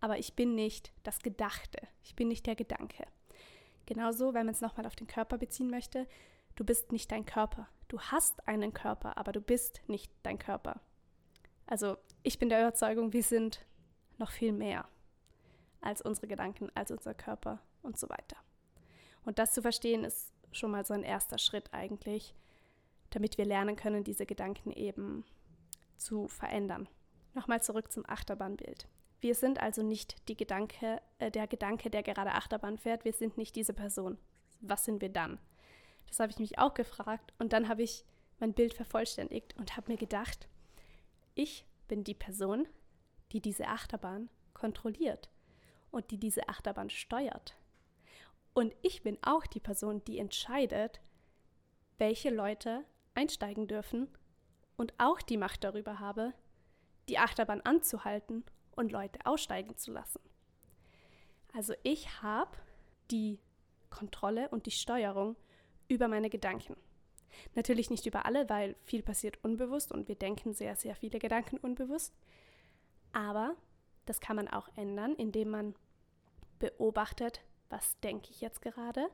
aber 0.00 0.18
ich 0.18 0.34
bin 0.34 0.54
nicht 0.54 0.92
das 1.02 1.20
Gedachte. 1.20 1.78
Ich 2.02 2.14
bin 2.14 2.28
nicht 2.28 2.46
der 2.46 2.56
Gedanke. 2.56 3.06
Genauso, 3.86 4.34
wenn 4.34 4.46
man 4.46 4.54
es 4.54 4.60
nochmal 4.60 4.86
auf 4.86 4.96
den 4.96 5.06
Körper 5.06 5.38
beziehen 5.38 5.70
möchte, 5.70 6.06
du 6.56 6.64
bist 6.64 6.92
nicht 6.92 7.10
dein 7.12 7.26
Körper. 7.26 7.68
Du 7.88 8.00
hast 8.00 8.46
einen 8.46 8.72
Körper, 8.72 9.16
aber 9.16 9.32
du 9.32 9.40
bist 9.40 9.82
nicht 9.86 10.12
dein 10.22 10.38
Körper. 10.38 10.80
Also 11.66 11.96
ich 12.22 12.38
bin 12.38 12.48
der 12.48 12.60
Überzeugung, 12.60 13.12
wir 13.12 13.22
sind 13.22 13.64
noch 14.18 14.30
viel 14.30 14.52
mehr 14.52 14.86
als 15.80 16.00
unsere 16.02 16.28
Gedanken, 16.28 16.70
als 16.74 16.90
unser 16.90 17.14
Körper 17.14 17.60
und 17.82 17.98
so 17.98 18.08
weiter. 18.08 18.36
Und 19.24 19.38
das 19.38 19.52
zu 19.52 19.62
verstehen 19.62 20.04
ist 20.04 20.32
schon 20.52 20.70
mal 20.70 20.84
so 20.84 20.94
ein 20.94 21.02
erster 21.02 21.38
Schritt 21.38 21.72
eigentlich, 21.72 22.34
damit 23.10 23.38
wir 23.38 23.44
lernen 23.44 23.76
können, 23.76 24.04
diese 24.04 24.26
Gedanken 24.26 24.70
eben 24.72 25.24
zu 25.96 26.28
verändern. 26.28 26.88
Nochmal 27.34 27.62
zurück 27.62 27.90
zum 27.90 28.04
Achterbahnbild. 28.06 28.88
Wir 29.20 29.34
sind 29.34 29.60
also 29.60 29.82
nicht 29.82 30.28
die 30.28 30.36
Gedanke, 30.36 31.00
äh, 31.18 31.30
der 31.30 31.46
Gedanke, 31.46 31.90
der 31.90 32.02
gerade 32.02 32.32
Achterbahn 32.32 32.78
fährt. 32.78 33.04
Wir 33.04 33.12
sind 33.12 33.38
nicht 33.38 33.56
diese 33.56 33.72
Person. 33.72 34.18
Was 34.60 34.84
sind 34.84 35.00
wir 35.00 35.08
dann? 35.08 35.38
Das 36.06 36.20
habe 36.20 36.30
ich 36.30 36.38
mich 36.38 36.58
auch 36.58 36.74
gefragt 36.74 37.32
und 37.38 37.52
dann 37.52 37.68
habe 37.68 37.82
ich 37.82 38.04
mein 38.38 38.52
Bild 38.52 38.74
vervollständigt 38.74 39.56
und 39.56 39.76
habe 39.76 39.92
mir 39.92 39.98
gedacht, 39.98 40.48
ich 41.34 41.66
bin 41.88 42.04
die 42.04 42.14
Person, 42.14 42.66
die 43.32 43.40
diese 43.40 43.66
Achterbahn 43.66 44.28
kontrolliert 44.52 45.30
und 45.90 46.10
die 46.10 46.18
diese 46.18 46.48
Achterbahn 46.48 46.90
steuert. 46.90 47.56
Und 48.52 48.74
ich 48.82 49.02
bin 49.02 49.18
auch 49.22 49.46
die 49.46 49.60
Person, 49.60 50.04
die 50.04 50.18
entscheidet, 50.18 51.00
welche 51.98 52.30
Leute 52.30 52.84
einsteigen 53.14 53.66
dürfen 53.66 54.08
und 54.76 54.94
auch 54.98 55.20
die 55.22 55.36
Macht 55.36 55.64
darüber 55.64 56.00
habe, 56.00 56.32
die 57.08 57.18
Achterbahn 57.18 57.60
anzuhalten 57.60 58.44
und 58.76 58.92
Leute 58.92 59.18
aussteigen 59.24 59.76
zu 59.76 59.92
lassen. 59.92 60.20
Also 61.52 61.74
ich 61.82 62.22
habe 62.22 62.56
die 63.10 63.38
Kontrolle 63.90 64.48
und 64.48 64.66
die 64.66 64.72
Steuerung 64.72 65.36
über 65.88 66.08
meine 66.08 66.30
Gedanken. 66.30 66.76
Natürlich 67.54 67.90
nicht 67.90 68.06
über 68.06 68.26
alle, 68.26 68.48
weil 68.48 68.76
viel 68.82 69.02
passiert 69.02 69.42
unbewusst 69.42 69.92
und 69.92 70.08
wir 70.08 70.14
denken 70.14 70.54
sehr, 70.54 70.76
sehr 70.76 70.94
viele 70.96 71.18
Gedanken 71.18 71.58
unbewusst. 71.58 72.14
Aber 73.12 73.56
das 74.06 74.20
kann 74.20 74.36
man 74.36 74.48
auch 74.48 74.68
ändern, 74.76 75.14
indem 75.14 75.50
man 75.50 75.74
beobachtet, 76.58 77.42
was 77.68 77.98
denke 78.00 78.30
ich 78.30 78.40
jetzt 78.40 78.62
gerade, 78.62 79.08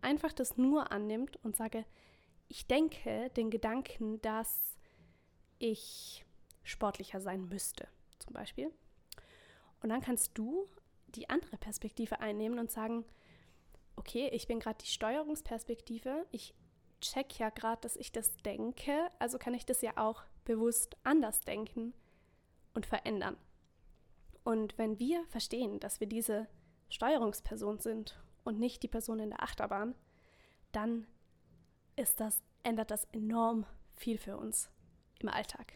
einfach 0.00 0.32
das 0.32 0.56
nur 0.56 0.92
annimmt 0.92 1.38
und 1.44 1.56
sage, 1.56 1.84
ich 2.48 2.66
denke 2.66 3.30
den 3.30 3.50
Gedanken, 3.50 4.20
dass 4.22 4.77
ich 5.58 6.24
sportlicher 6.62 7.20
sein 7.20 7.48
müsste, 7.48 7.88
zum 8.18 8.34
Beispiel. 8.34 8.70
Und 9.80 9.88
dann 9.90 10.00
kannst 10.00 10.36
du 10.36 10.68
die 11.08 11.30
andere 11.30 11.56
Perspektive 11.56 12.20
einnehmen 12.20 12.58
und 12.58 12.70
sagen, 12.70 13.04
okay, 13.96 14.28
ich 14.32 14.46
bin 14.46 14.60
gerade 14.60 14.78
die 14.78 14.90
Steuerungsperspektive, 14.90 16.26
ich 16.30 16.54
check 17.00 17.38
ja 17.38 17.50
gerade, 17.50 17.80
dass 17.80 17.96
ich 17.96 18.12
das 18.12 18.36
denke, 18.38 19.10
also 19.18 19.38
kann 19.38 19.54
ich 19.54 19.64
das 19.64 19.82
ja 19.82 19.92
auch 19.96 20.22
bewusst 20.44 20.96
anders 21.04 21.40
denken 21.40 21.94
und 22.74 22.86
verändern. 22.86 23.36
Und 24.44 24.76
wenn 24.78 24.98
wir 24.98 25.24
verstehen, 25.26 25.80
dass 25.80 26.00
wir 26.00 26.06
diese 26.06 26.48
Steuerungsperson 26.90 27.78
sind 27.78 28.20
und 28.44 28.58
nicht 28.58 28.82
die 28.82 28.88
Person 28.88 29.20
in 29.20 29.30
der 29.30 29.42
Achterbahn, 29.42 29.94
dann 30.72 31.06
ist 31.96 32.20
das, 32.20 32.42
ändert 32.62 32.90
das 32.90 33.04
enorm 33.12 33.66
viel 33.94 34.18
für 34.18 34.36
uns 34.36 34.70
im 35.22 35.28
Alltag. 35.28 35.74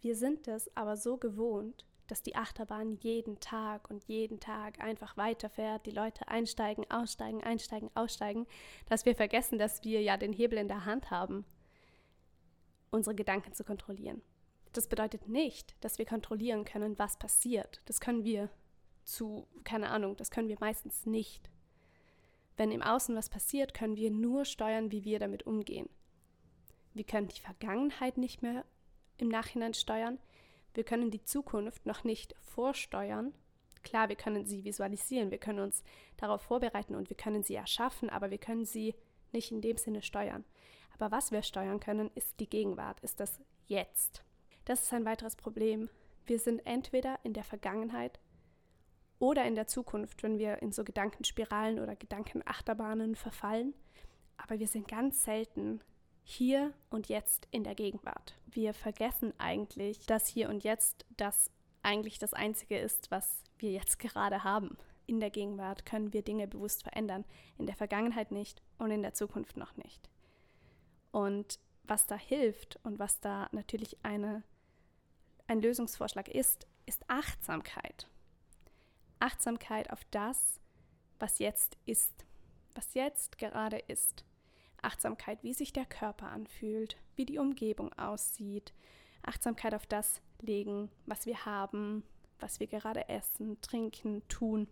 Wir 0.00 0.16
sind 0.16 0.48
es 0.48 0.74
aber 0.76 0.96
so 0.96 1.16
gewohnt, 1.16 1.84
dass 2.06 2.22
die 2.22 2.34
Achterbahn 2.34 2.92
jeden 3.00 3.38
Tag 3.38 3.88
und 3.88 4.04
jeden 4.04 4.40
Tag 4.40 4.80
einfach 4.80 5.16
weiterfährt, 5.16 5.86
die 5.86 5.92
Leute 5.92 6.26
einsteigen, 6.28 6.90
aussteigen, 6.90 7.42
einsteigen, 7.42 7.90
aussteigen, 7.94 8.46
dass 8.88 9.04
wir 9.04 9.14
vergessen, 9.14 9.58
dass 9.58 9.84
wir 9.84 10.02
ja 10.02 10.16
den 10.16 10.32
Hebel 10.32 10.58
in 10.58 10.68
der 10.68 10.84
Hand 10.84 11.10
haben, 11.10 11.44
unsere 12.90 13.14
Gedanken 13.14 13.52
zu 13.52 13.62
kontrollieren. 13.62 14.22
Das 14.72 14.88
bedeutet 14.88 15.28
nicht, 15.28 15.76
dass 15.84 15.98
wir 15.98 16.06
kontrollieren 16.06 16.64
können, 16.64 16.98
was 16.98 17.16
passiert. 17.16 17.80
Das 17.86 18.00
können 18.00 18.24
wir 18.24 18.50
zu, 19.04 19.46
keine 19.64 19.90
Ahnung, 19.90 20.16
das 20.16 20.30
können 20.30 20.48
wir 20.48 20.58
meistens 20.60 21.06
nicht. 21.06 21.50
Wenn 22.56 22.72
im 22.72 22.82
Außen 22.82 23.16
was 23.16 23.28
passiert, 23.28 23.74
können 23.74 23.96
wir 23.96 24.10
nur 24.10 24.44
steuern, 24.44 24.90
wie 24.90 25.04
wir 25.04 25.18
damit 25.18 25.46
umgehen. 25.46 25.88
Wir 26.94 27.04
können 27.04 27.28
die 27.28 27.40
Vergangenheit 27.40 28.18
nicht 28.18 28.42
mehr 28.42 28.64
im 29.18 29.28
Nachhinein 29.28 29.74
steuern. 29.74 30.18
Wir 30.74 30.84
können 30.84 31.10
die 31.10 31.22
Zukunft 31.22 31.86
noch 31.86 32.04
nicht 32.04 32.34
vorsteuern. 32.40 33.34
Klar, 33.82 34.08
wir 34.08 34.16
können 34.16 34.44
sie 34.44 34.64
visualisieren, 34.64 35.30
wir 35.30 35.38
können 35.38 35.60
uns 35.60 35.82
darauf 36.16 36.42
vorbereiten 36.42 36.94
und 36.94 37.08
wir 37.08 37.16
können 37.16 37.42
sie 37.42 37.54
erschaffen, 37.54 38.10
aber 38.10 38.30
wir 38.30 38.38
können 38.38 38.66
sie 38.66 38.94
nicht 39.32 39.50
in 39.52 39.62
dem 39.62 39.78
Sinne 39.78 40.02
steuern. 40.02 40.44
Aber 40.98 41.10
was 41.10 41.32
wir 41.32 41.42
steuern 41.42 41.80
können, 41.80 42.10
ist 42.14 42.38
die 42.40 42.48
Gegenwart, 42.48 43.00
ist 43.00 43.20
das 43.20 43.40
Jetzt. 43.66 44.22
Das 44.64 44.82
ist 44.82 44.92
ein 44.92 45.04
weiteres 45.04 45.36
Problem. 45.36 45.88
Wir 46.26 46.38
sind 46.38 46.60
entweder 46.66 47.18
in 47.22 47.32
der 47.32 47.44
Vergangenheit 47.44 48.20
oder 49.18 49.44
in 49.44 49.54
der 49.54 49.66
Zukunft, 49.66 50.22
wenn 50.22 50.38
wir 50.38 50.60
in 50.60 50.72
so 50.72 50.84
Gedankenspiralen 50.84 51.78
oder 51.78 51.96
Gedankenachterbahnen 51.96 53.14
verfallen. 53.14 53.74
Aber 54.36 54.58
wir 54.58 54.66
sind 54.66 54.88
ganz 54.88 55.24
selten 55.24 55.80
hier 56.22 56.72
und 56.90 57.08
jetzt 57.08 57.48
in 57.50 57.64
der 57.64 57.74
Gegenwart. 57.74 58.34
Wir 58.46 58.74
vergessen 58.74 59.32
eigentlich, 59.38 60.06
dass 60.06 60.26
hier 60.26 60.48
und 60.48 60.64
jetzt 60.64 61.04
das 61.16 61.50
eigentlich 61.82 62.18
das 62.18 62.34
Einzige 62.34 62.78
ist, 62.78 63.10
was 63.10 63.42
wir 63.58 63.70
jetzt 63.70 63.98
gerade 63.98 64.44
haben. 64.44 64.76
In 65.06 65.20
der 65.20 65.30
Gegenwart 65.30 65.86
können 65.86 66.12
wir 66.12 66.22
Dinge 66.22 66.46
bewusst 66.46 66.82
verändern, 66.82 67.24
in 67.58 67.66
der 67.66 67.74
Vergangenheit 67.74 68.30
nicht 68.30 68.62
und 68.78 68.90
in 68.90 69.02
der 69.02 69.14
Zukunft 69.14 69.56
noch 69.56 69.76
nicht. 69.76 70.08
Und 71.10 71.58
was 71.84 72.06
da 72.06 72.16
hilft 72.16 72.78
und 72.84 72.98
was 72.98 73.20
da 73.20 73.48
natürlich 73.52 73.96
eine, 74.04 74.44
ein 75.48 75.60
Lösungsvorschlag 75.60 76.28
ist, 76.28 76.66
ist 76.86 77.02
Achtsamkeit. 77.08 78.08
Achtsamkeit 79.18 79.90
auf 79.90 80.04
das, 80.10 80.60
was 81.18 81.38
jetzt 81.38 81.76
ist, 81.86 82.24
was 82.74 82.94
jetzt 82.94 83.38
gerade 83.38 83.78
ist. 83.78 84.24
Achtsamkeit, 84.82 85.42
wie 85.42 85.54
sich 85.54 85.72
der 85.72 85.84
Körper 85.84 86.28
anfühlt, 86.28 86.96
wie 87.16 87.26
die 87.26 87.38
Umgebung 87.38 87.92
aussieht. 87.94 88.72
Achtsamkeit 89.22 89.74
auf 89.74 89.86
das 89.86 90.22
legen, 90.40 90.90
was 91.06 91.26
wir 91.26 91.44
haben, 91.44 92.02
was 92.38 92.60
wir 92.60 92.66
gerade 92.66 93.08
essen, 93.08 93.60
trinken, 93.60 94.26
tun. 94.28 94.68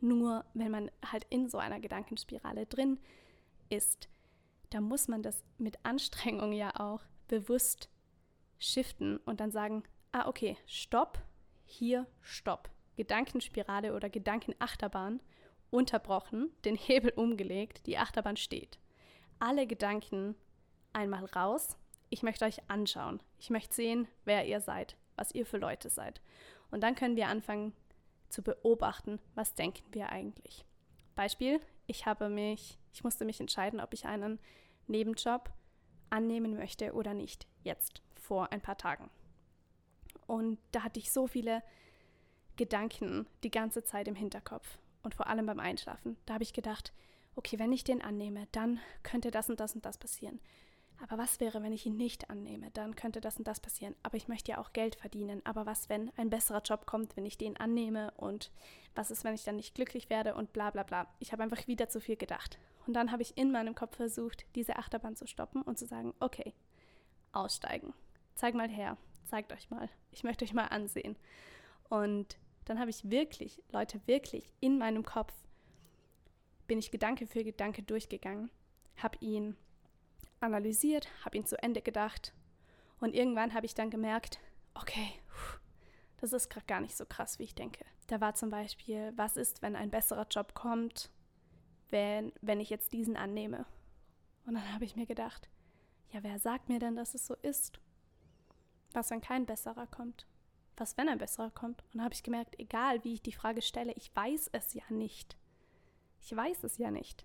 Nur 0.00 0.44
wenn 0.54 0.70
man 0.70 0.90
halt 1.10 1.26
in 1.30 1.48
so 1.48 1.58
einer 1.58 1.80
Gedankenspirale 1.80 2.66
drin 2.66 2.98
ist, 3.70 4.08
da 4.70 4.80
muss 4.80 5.08
man 5.08 5.22
das 5.22 5.42
mit 5.58 5.78
Anstrengung 5.84 6.52
ja 6.52 6.78
auch 6.78 7.02
bewusst 7.28 7.88
shiften 8.58 9.18
und 9.18 9.40
dann 9.40 9.50
sagen, 9.50 9.84
ah 10.12 10.28
okay, 10.28 10.56
stopp, 10.66 11.22
hier 11.64 12.06
stopp. 12.20 12.70
Gedankenspirale 12.96 13.94
oder 13.94 14.08
Gedankenachterbahn 14.08 15.20
unterbrochen, 15.70 16.50
den 16.64 16.76
Hebel 16.76 17.12
umgelegt, 17.14 17.86
die 17.86 17.98
Achterbahn 17.98 18.36
steht. 18.36 18.78
Alle 19.38 19.66
Gedanken 19.66 20.34
einmal 20.92 21.24
raus. 21.26 21.76
Ich 22.08 22.22
möchte 22.22 22.44
euch 22.44 22.68
anschauen. 22.68 23.20
Ich 23.38 23.50
möchte 23.50 23.74
sehen, 23.74 24.08
wer 24.24 24.46
ihr 24.46 24.60
seid, 24.60 24.96
was 25.16 25.32
ihr 25.32 25.44
für 25.44 25.58
Leute 25.58 25.90
seid. 25.90 26.20
Und 26.70 26.82
dann 26.82 26.94
können 26.94 27.16
wir 27.16 27.28
anfangen 27.28 27.72
zu 28.28 28.42
beobachten, 28.42 29.20
was 29.34 29.54
denken 29.54 29.84
wir 29.92 30.10
eigentlich. 30.10 30.64
Beispiel, 31.14 31.60
ich 31.86 32.06
habe 32.06 32.28
mich, 32.28 32.78
ich 32.92 33.04
musste 33.04 33.24
mich 33.24 33.40
entscheiden, 33.40 33.80
ob 33.80 33.92
ich 33.92 34.06
einen 34.06 34.38
Nebenjob 34.86 35.50
annehmen 36.10 36.56
möchte 36.56 36.92
oder 36.92 37.14
nicht. 37.14 37.46
Jetzt, 37.62 38.02
vor 38.14 38.52
ein 38.52 38.60
paar 38.60 38.78
Tagen. 38.78 39.10
Und 40.26 40.58
da 40.72 40.82
hatte 40.82 40.98
ich 40.98 41.12
so 41.12 41.26
viele 41.26 41.62
Gedanken 42.56 43.26
die 43.44 43.50
ganze 43.50 43.84
Zeit 43.84 44.08
im 44.08 44.14
Hinterkopf 44.14 44.78
und 45.02 45.14
vor 45.14 45.26
allem 45.26 45.46
beim 45.46 45.60
Einschlafen. 45.60 46.16
Da 46.26 46.34
habe 46.34 46.44
ich 46.44 46.52
gedacht, 46.52 46.92
okay, 47.36 47.58
wenn 47.58 47.72
ich 47.72 47.84
den 47.84 48.02
annehme, 48.02 48.48
dann 48.52 48.80
könnte 49.02 49.30
das 49.30 49.48
und 49.48 49.60
das 49.60 49.74
und 49.74 49.84
das 49.86 49.98
passieren. 49.98 50.40
Aber 51.02 51.18
was 51.18 51.40
wäre, 51.40 51.62
wenn 51.62 51.72
ich 51.72 51.84
ihn 51.84 51.96
nicht 51.96 52.30
annehme? 52.30 52.70
Dann 52.70 52.96
könnte 52.96 53.20
das 53.20 53.36
und 53.36 53.46
das 53.46 53.60
passieren. 53.60 53.94
Aber 54.02 54.16
ich 54.16 54.28
möchte 54.28 54.52
ja 54.52 54.58
auch 54.58 54.72
Geld 54.72 54.96
verdienen. 54.96 55.42
Aber 55.44 55.66
was, 55.66 55.90
wenn 55.90 56.10
ein 56.16 56.30
besserer 56.30 56.62
Job 56.62 56.86
kommt, 56.86 57.16
wenn 57.16 57.26
ich 57.26 57.36
den 57.36 57.56
annehme? 57.58 58.12
Und 58.16 58.50
was 58.94 59.10
ist, 59.10 59.22
wenn 59.22 59.34
ich 59.34 59.44
dann 59.44 59.56
nicht 59.56 59.74
glücklich 59.74 60.08
werde? 60.08 60.34
Und 60.34 60.54
bla 60.54 60.70
bla 60.70 60.84
bla. 60.84 61.06
Ich 61.18 61.32
habe 61.32 61.42
einfach 61.42 61.66
wieder 61.66 61.90
zu 61.90 62.00
viel 62.00 62.16
gedacht. 62.16 62.58
Und 62.86 62.94
dann 62.94 63.12
habe 63.12 63.22
ich 63.22 63.36
in 63.36 63.52
meinem 63.52 63.74
Kopf 63.74 63.96
versucht, 63.96 64.46
diese 64.54 64.76
Achterbahn 64.76 65.16
zu 65.16 65.26
stoppen 65.26 65.60
und 65.62 65.78
zu 65.78 65.86
sagen, 65.86 66.14
okay, 66.20 66.54
aussteigen. 67.32 67.92
Zeig 68.34 68.54
mal 68.54 68.68
her. 68.68 68.96
Zeigt 69.24 69.52
euch 69.52 69.70
mal. 69.70 69.90
Ich 70.12 70.24
möchte 70.24 70.44
euch 70.44 70.54
mal 70.54 70.66
ansehen. 70.68 71.16
Und 71.90 72.38
dann 72.64 72.80
habe 72.80 72.90
ich 72.90 73.10
wirklich, 73.10 73.62
Leute, 73.70 74.00
wirklich 74.06 74.50
in 74.60 74.78
meinem 74.78 75.04
Kopf 75.04 75.32
bin 76.66 76.78
ich 76.78 76.90
Gedanke 76.90 77.26
für 77.26 77.44
Gedanke 77.44 77.82
durchgegangen, 77.82 78.50
habe 78.96 79.18
ihn 79.20 79.56
analysiert, 80.40 81.08
habe 81.24 81.36
ihn 81.36 81.46
zu 81.46 81.60
Ende 81.62 81.82
gedacht 81.82 82.34
und 83.00 83.14
irgendwann 83.14 83.54
habe 83.54 83.66
ich 83.66 83.74
dann 83.74 83.90
gemerkt, 83.90 84.38
okay, 84.74 85.12
das 86.18 86.32
ist 86.32 86.48
gerade 86.48 86.66
gar 86.66 86.80
nicht 86.80 86.96
so 86.96 87.04
krass, 87.04 87.38
wie 87.38 87.44
ich 87.44 87.54
denke. 87.54 87.84
Da 88.06 88.20
war 88.20 88.34
zum 88.34 88.50
Beispiel, 88.50 89.12
was 89.16 89.36
ist, 89.36 89.62
wenn 89.62 89.76
ein 89.76 89.90
besserer 89.90 90.26
Job 90.30 90.54
kommt, 90.54 91.10
wenn, 91.90 92.32
wenn 92.40 92.60
ich 92.60 92.70
jetzt 92.70 92.92
diesen 92.92 93.16
annehme? 93.16 93.66
Und 94.46 94.54
dann 94.54 94.72
habe 94.72 94.84
ich 94.84 94.96
mir 94.96 95.06
gedacht, 95.06 95.48
ja, 96.12 96.22
wer 96.22 96.38
sagt 96.38 96.68
mir 96.68 96.78
denn, 96.78 96.96
dass 96.96 97.14
es 97.14 97.26
so 97.26 97.34
ist? 97.34 97.80
Was, 98.92 99.10
wenn 99.10 99.20
kein 99.20 99.44
besserer 99.44 99.86
kommt? 99.86 100.26
was, 100.76 100.96
wenn 100.96 101.08
ein 101.08 101.18
besserer 101.18 101.50
kommt? 101.50 101.82
Und 101.92 102.02
habe 102.02 102.14
ich 102.14 102.22
gemerkt, 102.22 102.58
egal 102.58 103.02
wie 103.04 103.14
ich 103.14 103.22
die 103.22 103.32
Frage 103.32 103.62
stelle, 103.62 103.92
ich 103.92 104.14
weiß 104.14 104.50
es 104.52 104.74
ja 104.74 104.84
nicht. 104.90 105.36
Ich 106.20 106.34
weiß 106.34 106.64
es 106.64 106.78
ja 106.78 106.90
nicht. 106.90 107.24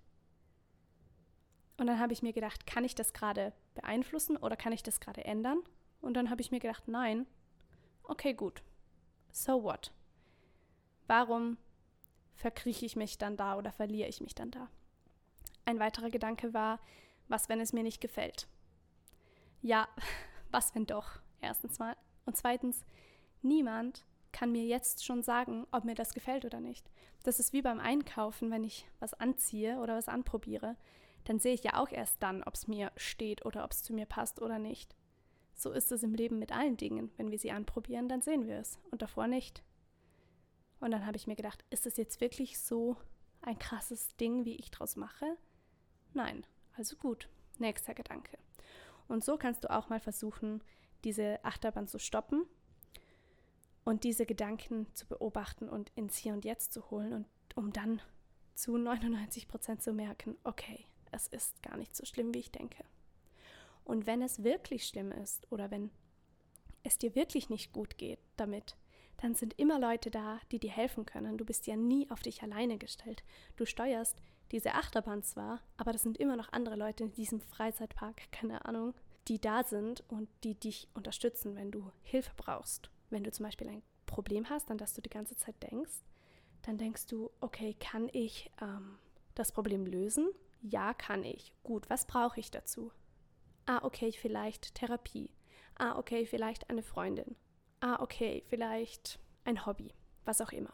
Und 1.76 1.86
dann 1.86 1.98
habe 1.98 2.12
ich 2.12 2.22
mir 2.22 2.32
gedacht, 2.32 2.66
kann 2.66 2.84
ich 2.84 2.94
das 2.94 3.12
gerade 3.12 3.52
beeinflussen 3.74 4.36
oder 4.36 4.56
kann 4.56 4.72
ich 4.72 4.82
das 4.82 5.00
gerade 5.00 5.24
ändern? 5.24 5.58
Und 6.00 6.14
dann 6.14 6.30
habe 6.30 6.40
ich 6.40 6.50
mir 6.50 6.60
gedacht, 6.60 6.86
nein. 6.86 7.26
Okay, 8.04 8.34
gut. 8.34 8.62
So 9.30 9.62
what? 9.62 9.92
Warum 11.06 11.56
verkrieche 12.34 12.86
ich 12.86 12.96
mich 12.96 13.18
dann 13.18 13.36
da 13.36 13.56
oder 13.56 13.72
verliere 13.72 14.08
ich 14.08 14.20
mich 14.20 14.34
dann 14.34 14.50
da? 14.50 14.68
Ein 15.64 15.78
weiterer 15.78 16.10
Gedanke 16.10 16.54
war, 16.54 16.80
was, 17.28 17.48
wenn 17.48 17.60
es 17.60 17.72
mir 17.72 17.82
nicht 17.82 18.00
gefällt? 18.00 18.46
Ja, 19.62 19.88
was, 20.50 20.74
wenn 20.74 20.86
doch? 20.86 21.20
Erstens 21.40 21.78
mal. 21.78 21.96
Und 22.26 22.36
zweitens, 22.36 22.84
Niemand 23.42 24.04
kann 24.32 24.52
mir 24.52 24.64
jetzt 24.64 25.04
schon 25.04 25.22
sagen, 25.22 25.66
ob 25.70 25.84
mir 25.84 25.94
das 25.94 26.14
gefällt 26.14 26.44
oder 26.44 26.60
nicht. 26.60 26.90
Das 27.22 27.38
ist 27.38 27.52
wie 27.52 27.62
beim 27.62 27.80
Einkaufen, 27.80 28.50
wenn 28.50 28.64
ich 28.64 28.86
was 28.98 29.14
anziehe 29.14 29.78
oder 29.78 29.96
was 29.96 30.08
anprobiere, 30.08 30.76
dann 31.24 31.38
sehe 31.38 31.54
ich 31.54 31.62
ja 31.62 31.80
auch 31.80 31.90
erst 31.90 32.22
dann, 32.22 32.42
ob 32.42 32.54
es 32.54 32.66
mir 32.66 32.90
steht 32.96 33.44
oder 33.46 33.64
ob 33.64 33.72
es 33.72 33.82
zu 33.82 33.92
mir 33.92 34.06
passt 34.06 34.42
oder 34.42 34.58
nicht. 34.58 34.96
So 35.54 35.70
ist 35.70 35.92
es 35.92 36.02
im 36.02 36.14
Leben 36.14 36.38
mit 36.38 36.52
allen 36.52 36.76
Dingen. 36.76 37.12
Wenn 37.16 37.30
wir 37.30 37.38
sie 37.38 37.52
anprobieren, 37.52 38.08
dann 38.08 38.22
sehen 38.22 38.46
wir 38.46 38.58
es 38.58 38.78
und 38.90 39.02
davor 39.02 39.28
nicht. 39.28 39.62
Und 40.80 40.90
dann 40.90 41.06
habe 41.06 41.16
ich 41.16 41.28
mir 41.28 41.36
gedacht, 41.36 41.64
ist 41.70 41.86
es 41.86 41.96
jetzt 41.96 42.20
wirklich 42.20 42.58
so 42.58 42.96
ein 43.40 43.58
krasses 43.58 44.16
Ding, 44.16 44.44
wie 44.44 44.56
ich 44.56 44.70
draus 44.70 44.96
mache? 44.96 45.36
Nein, 46.14 46.44
also 46.76 46.96
gut. 46.96 47.28
Nächster 47.58 47.94
Gedanke. 47.94 48.38
Und 49.06 49.24
so 49.24 49.36
kannst 49.36 49.62
du 49.62 49.70
auch 49.70 49.88
mal 49.88 50.00
versuchen, 50.00 50.62
diese 51.04 51.44
Achterbahn 51.44 51.86
zu 51.86 51.98
stoppen 51.98 52.46
und 53.84 54.04
diese 54.04 54.26
Gedanken 54.26 54.86
zu 54.94 55.06
beobachten 55.06 55.68
und 55.68 55.90
ins 55.94 56.16
Hier 56.16 56.32
und 56.32 56.44
Jetzt 56.44 56.72
zu 56.72 56.90
holen 56.90 57.12
und 57.12 57.26
um 57.54 57.72
dann 57.72 58.00
zu 58.54 58.76
99 58.76 59.48
Prozent 59.48 59.82
zu 59.82 59.92
merken, 59.92 60.36
okay, 60.44 60.86
es 61.10 61.26
ist 61.26 61.62
gar 61.62 61.76
nicht 61.76 61.96
so 61.96 62.04
schlimm, 62.04 62.32
wie 62.32 62.38
ich 62.38 62.52
denke. 62.52 62.84
Und 63.84 64.06
wenn 64.06 64.22
es 64.22 64.44
wirklich 64.44 64.86
schlimm 64.86 65.10
ist 65.10 65.50
oder 65.50 65.70
wenn 65.70 65.90
es 66.84 66.98
dir 66.98 67.14
wirklich 67.14 67.50
nicht 67.50 67.72
gut 67.72 67.98
geht 67.98 68.20
damit, 68.36 68.76
dann 69.18 69.34
sind 69.34 69.58
immer 69.58 69.78
Leute 69.78 70.10
da, 70.10 70.40
die 70.50 70.58
dir 70.58 70.70
helfen 70.70 71.06
können. 71.06 71.38
Du 71.38 71.44
bist 71.44 71.66
ja 71.66 71.76
nie 71.76 72.10
auf 72.10 72.22
dich 72.22 72.42
alleine 72.42 72.78
gestellt. 72.78 73.22
Du 73.56 73.66
steuerst 73.66 74.22
diese 74.50 74.74
Achterbahn 74.74 75.22
zwar, 75.22 75.60
aber 75.76 75.92
das 75.92 76.02
sind 76.02 76.18
immer 76.18 76.36
noch 76.36 76.52
andere 76.52 76.76
Leute 76.76 77.04
in 77.04 77.12
diesem 77.12 77.40
Freizeitpark, 77.40 78.30
keine 78.32 78.64
Ahnung, 78.64 78.94
die 79.28 79.40
da 79.40 79.64
sind 79.64 80.04
und 80.08 80.28
die 80.44 80.54
dich 80.54 80.88
unterstützen, 80.94 81.54
wenn 81.56 81.70
du 81.70 81.90
Hilfe 82.02 82.32
brauchst 82.36 82.91
wenn 83.12 83.24
du 83.24 83.30
zum 83.30 83.44
Beispiel 83.44 83.68
ein 83.68 83.82
Problem 84.06 84.48
hast, 84.50 84.70
an 84.70 84.78
das 84.78 84.94
du 84.94 85.00
die 85.00 85.10
ganze 85.10 85.36
Zeit 85.36 85.54
denkst, 85.62 86.02
dann 86.62 86.78
denkst 86.78 87.06
du, 87.06 87.30
okay, 87.40 87.74
kann 87.74 88.08
ich 88.12 88.50
ähm, 88.60 88.98
das 89.34 89.52
Problem 89.52 89.86
lösen? 89.86 90.28
Ja, 90.62 90.94
kann 90.94 91.24
ich. 91.24 91.54
Gut, 91.62 91.90
was 91.90 92.06
brauche 92.06 92.40
ich 92.40 92.50
dazu? 92.50 92.92
Ah, 93.66 93.80
okay, 93.82 94.12
vielleicht 94.12 94.74
Therapie. 94.74 95.30
Ah, 95.76 95.98
okay, 95.98 96.26
vielleicht 96.26 96.70
eine 96.70 96.82
Freundin. 96.82 97.36
Ah, 97.80 98.00
okay, 98.00 98.44
vielleicht 98.48 99.18
ein 99.44 99.66
Hobby, 99.66 99.92
was 100.24 100.40
auch 100.40 100.52
immer. 100.52 100.72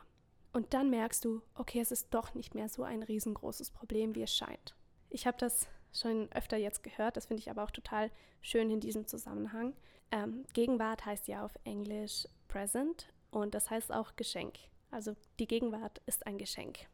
Und 0.53 0.75
dann 0.75 0.91
merkst 0.91 1.25
du, 1.25 1.43
okay, 1.55 1.81
es 1.81 1.93
ist 1.93 2.13
doch 2.13 2.35
nicht 2.35 2.55
mehr 2.55 2.69
so 2.69 2.83
ein 2.83 3.03
riesengroßes 3.03 3.71
Problem, 3.71 4.15
wie 4.15 4.23
es 4.23 4.35
scheint. 4.35 4.75
Ich 5.11 5.27
habe 5.27 5.39
das 5.39 5.69
schon 5.93 6.31
öfter 6.33 6.57
jetzt 6.57 6.83
gehört, 6.83 7.17
das 7.17 7.27
finde 7.27 7.41
ich 7.41 7.51
aber 7.51 7.65
auch 7.65 7.71
total 7.71 8.11
schön 8.41 8.71
in 8.71 8.81
diesem 8.81 9.07
Zusammenhang. 9.07 9.75
Ähm, 10.11 10.45
Gegenwart 10.53 11.05
heißt 11.05 11.29
ja 11.29 11.45
auf 11.45 11.53
Englisch 11.65 12.27
present 12.49 13.09
und 13.31 13.55
das 13.55 13.71
heißt 13.71 13.93
auch 13.93 14.17
Geschenk. 14.17 14.59
Also 14.91 15.17
die 15.39 15.47
Gegenwart 15.47 16.01
ist 16.07 16.27
ein 16.27 16.39
Geschenk. 16.39 16.87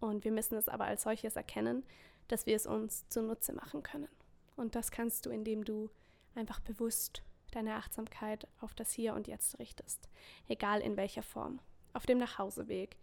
Und 0.00 0.24
wir 0.24 0.32
müssen 0.32 0.56
es 0.56 0.68
aber 0.68 0.84
als 0.84 1.02
solches 1.02 1.36
erkennen, 1.36 1.84
dass 2.28 2.46
wir 2.46 2.56
es 2.56 2.66
uns 2.66 3.08
zunutze 3.08 3.52
machen 3.52 3.82
können. 3.82 4.08
Und 4.56 4.74
das 4.74 4.90
kannst 4.90 5.24
du, 5.26 5.30
indem 5.30 5.64
du 5.64 5.90
einfach 6.34 6.60
bewusst 6.60 7.22
deine 7.52 7.76
Achtsamkeit 7.76 8.46
auf 8.60 8.74
das 8.74 8.92
Hier 8.92 9.14
und 9.14 9.26
Jetzt 9.26 9.58
richtest, 9.58 10.08
egal 10.46 10.80
in 10.80 10.96
welcher 10.96 11.22
Form. 11.22 11.60
Auf 11.94 12.04
dem 12.04 12.18
Nachhauseweg 12.18 12.96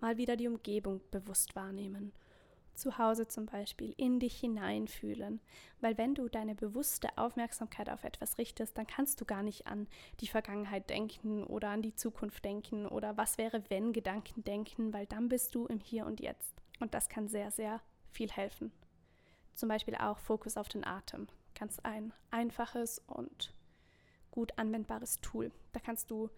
mal 0.00 0.16
wieder 0.16 0.36
die 0.36 0.48
Umgebung 0.48 1.02
bewusst 1.10 1.54
wahrnehmen 1.54 2.12
zu 2.74 2.98
Hause 2.98 3.26
zum 3.28 3.46
Beispiel 3.46 3.94
in 3.96 4.20
dich 4.20 4.38
hineinfühlen. 4.38 5.40
Weil 5.80 5.98
wenn 5.98 6.14
du 6.14 6.28
deine 6.28 6.54
bewusste 6.54 7.08
Aufmerksamkeit 7.16 7.88
auf 7.88 8.04
etwas 8.04 8.38
richtest, 8.38 8.76
dann 8.76 8.86
kannst 8.86 9.20
du 9.20 9.24
gar 9.24 9.42
nicht 9.42 9.66
an 9.66 9.86
die 10.20 10.28
Vergangenheit 10.28 10.90
denken 10.90 11.44
oder 11.44 11.70
an 11.70 11.82
die 11.82 11.94
Zukunft 11.94 12.44
denken 12.44 12.86
oder 12.86 13.16
was 13.16 13.38
wäre, 13.38 13.62
wenn 13.68 13.92
Gedanken 13.92 14.44
denken, 14.44 14.92
weil 14.92 15.06
dann 15.06 15.28
bist 15.28 15.54
du 15.54 15.66
im 15.66 15.80
Hier 15.80 16.06
und 16.06 16.20
Jetzt. 16.20 16.62
Und 16.80 16.94
das 16.94 17.08
kann 17.08 17.28
sehr, 17.28 17.50
sehr 17.50 17.80
viel 18.10 18.30
helfen. 18.30 18.72
Zum 19.54 19.68
Beispiel 19.68 19.94
auch 19.94 20.18
Fokus 20.18 20.56
auf 20.56 20.68
den 20.68 20.84
Atem. 20.84 21.28
Ganz 21.54 21.78
ein 21.80 22.12
einfaches 22.30 23.00
und 23.06 23.54
gut 24.30 24.58
anwendbares 24.58 25.20
Tool. 25.20 25.52
Da 25.72 25.78
kannst 25.78 26.10
du 26.10 26.28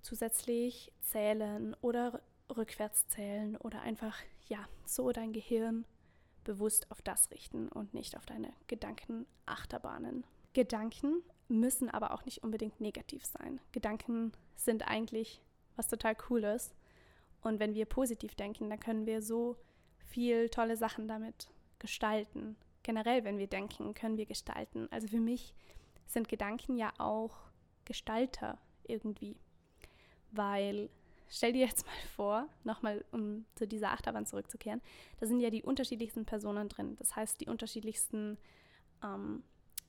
zusätzlich 0.00 0.92
zählen 1.02 1.76
oder 1.82 2.22
rückwärts 2.56 3.06
zählen 3.08 3.56
oder 3.56 3.82
einfach, 3.82 4.16
ja, 4.46 4.66
so 4.84 5.12
dein 5.12 5.32
Gehirn 5.32 5.84
bewusst 6.44 6.90
auf 6.90 7.02
das 7.02 7.30
richten 7.30 7.68
und 7.68 7.94
nicht 7.94 8.16
auf 8.16 8.26
deine 8.26 8.52
Gedankenachterbahnen. 8.66 10.24
Gedanken 10.52 11.22
müssen 11.48 11.88
aber 11.90 12.12
auch 12.12 12.24
nicht 12.24 12.42
unbedingt 12.42 12.80
negativ 12.80 13.24
sein. 13.24 13.60
Gedanken 13.72 14.32
sind 14.56 14.86
eigentlich 14.88 15.40
was 15.76 15.88
total 15.88 16.14
Cooles. 16.14 16.74
Und 17.42 17.58
wenn 17.58 17.74
wir 17.74 17.86
positiv 17.86 18.34
denken, 18.34 18.70
dann 18.70 18.80
können 18.80 19.06
wir 19.06 19.22
so 19.22 19.56
viel 20.06 20.48
tolle 20.48 20.76
Sachen 20.76 21.08
damit 21.08 21.48
gestalten. 21.78 22.56
Generell, 22.82 23.24
wenn 23.24 23.38
wir 23.38 23.46
denken, 23.46 23.94
können 23.94 24.16
wir 24.16 24.26
gestalten. 24.26 24.88
Also 24.90 25.08
für 25.08 25.20
mich 25.20 25.54
sind 26.06 26.28
Gedanken 26.28 26.76
ja 26.76 26.92
auch 26.98 27.36
Gestalter 27.84 28.58
irgendwie. 28.84 29.36
Weil 30.30 30.90
stell 31.32 31.52
dir 31.52 31.66
jetzt 31.66 31.86
mal 31.86 31.94
vor, 32.14 32.48
nochmal 32.62 33.04
um 33.10 33.46
zu 33.54 33.66
dieser 33.66 33.90
Achterbahn 33.90 34.26
zurückzukehren, 34.26 34.82
da 35.18 35.26
sind 35.26 35.40
ja 35.40 35.50
die 35.50 35.62
unterschiedlichsten 35.62 36.24
Personen 36.26 36.68
drin, 36.68 36.96
das 36.96 37.16
heißt 37.16 37.40
die 37.40 37.48
unterschiedlichsten 37.48 38.38
ähm, 39.02 39.42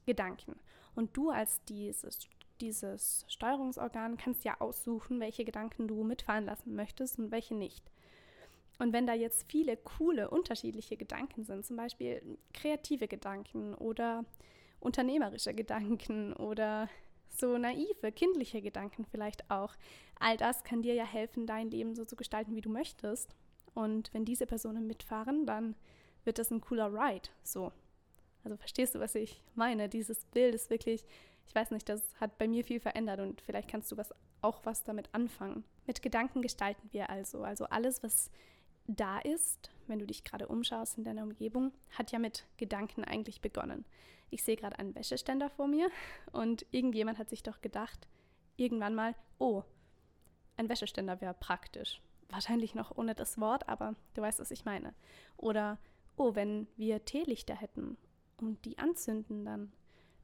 Gedanken. 0.06 0.56
Und 0.96 1.16
du 1.18 1.30
als 1.30 1.64
dieses, 1.66 2.28
dieses 2.62 3.26
Steuerungsorgan 3.28 4.18
kannst 4.18 4.44
ja 4.46 4.60
aussuchen, 4.60 5.20
welche 5.20 5.44
Gedanken 5.44 5.88
du 5.88 6.04
mitfahren 6.04 6.46
lassen 6.46 6.76
möchtest 6.76 7.20
und 7.20 7.32
welche 7.32 7.56
nicht. 7.56 7.84
Und 8.80 8.94
wenn 8.94 9.06
da 9.06 9.14
jetzt 9.14 9.46
viele 9.52 9.78
coole, 9.78 10.30
unterschiedliche 10.30 10.98
Gedanken 10.98 11.44
sind, 11.44 11.66
zum 11.66 11.76
Beispiel 11.76 12.38
kreative 12.54 13.08
Gedanken 13.08 13.76
oder 13.76 14.26
unternehmerische 14.80 15.54
Gedanken 15.54 16.34
oder 16.34 16.90
so 17.36 17.58
naive, 17.58 18.12
kindliche 18.12 18.62
Gedanken 18.62 19.06
vielleicht 19.06 19.50
auch. 19.50 19.76
All 20.20 20.38
das 20.38 20.64
kann 20.64 20.82
dir 20.82 20.94
ja 20.94 21.06
helfen, 21.06 21.46
dein 21.46 21.70
Leben 21.70 21.96
so 21.96 22.06
zu 22.06 22.16
gestalten, 22.16 22.56
wie 22.56 22.62
du 22.62 22.70
möchtest. 22.70 23.36
Und 23.74 24.14
wenn 24.14 24.26
diese 24.26 24.46
Personen 24.46 24.88
mitfahren, 24.88 25.46
dann 25.46 25.76
wird 26.24 26.40
das 26.40 26.52
ein 26.52 26.62
cooler 26.62 26.94
Ride. 26.94 27.30
So. 27.44 27.72
Also 28.44 28.58
verstehst 28.58 28.96
du, 28.96 29.00
was 29.00 29.16
ich 29.16 29.42
meine? 29.56 29.90
Dieses 29.90 30.26
Bild 30.26 30.54
ist 30.54 30.70
wirklich, 30.70 31.06
ich 31.48 31.56
weiß 31.56 31.72
nicht, 31.72 31.90
das 31.90 32.02
hat 32.20 32.38
bei 32.38 32.48
mir 32.48 32.64
viel 32.64 32.80
verändert 32.80 33.20
und 33.20 33.42
vielleicht 33.42 33.70
kannst 33.70 33.92
du 33.92 33.98
was, 33.98 34.14
auch 34.42 34.66
was 34.66 34.84
damit 34.84 35.10
anfangen. 35.14 35.64
Mit 35.88 36.02
Gedanken 36.02 36.42
gestalten 36.42 36.90
wir 36.92 37.10
also. 37.10 37.44
Also 37.44 37.66
alles, 37.66 38.04
was 38.04 38.30
da 38.88 39.20
ist, 39.20 39.72
wenn 39.88 40.00
du 40.00 40.06
dich 40.06 40.24
gerade 40.24 40.48
umschaust 40.48 40.98
in 40.98 41.04
deiner 41.04 41.24
Umgebung, 41.24 41.72
hat 41.92 42.12
ja 42.12 42.20
mit 42.20 42.46
Gedanken 42.58 43.04
eigentlich 43.04 43.42
begonnen. 43.42 43.86
Ich 44.34 44.44
sehe 44.44 44.56
gerade 44.56 44.80
einen 44.80 44.96
Wäscheständer 44.96 45.50
vor 45.50 45.68
mir 45.68 45.90
und 46.32 46.66
irgendjemand 46.72 47.18
hat 47.18 47.30
sich 47.30 47.44
doch 47.44 47.62
gedacht, 47.62 48.08
irgendwann 48.58 48.96
mal, 48.96 49.16
oh, 49.38 49.64
ein 50.58 50.70
Wäscheständer 50.70 51.22
wäre 51.22 51.34
praktisch. 51.34 52.02
Wahrscheinlich 52.30 52.76
noch 52.76 52.96
ohne 52.98 53.16
das 53.16 53.40
Wort, 53.40 53.70
aber 53.70 53.96
du 54.14 54.22
weißt, 54.22 54.40
was 54.40 54.52
ich 54.52 54.66
meine. 54.66 54.94
Oder, 55.38 55.78
oh, 56.16 56.36
wenn 56.36 56.68
wir 56.78 57.06
Teelichter 57.06 57.56
hätten 57.56 57.98
und 58.38 58.66
die 58.66 58.78
anzünden, 58.78 59.46
dann 59.46 59.72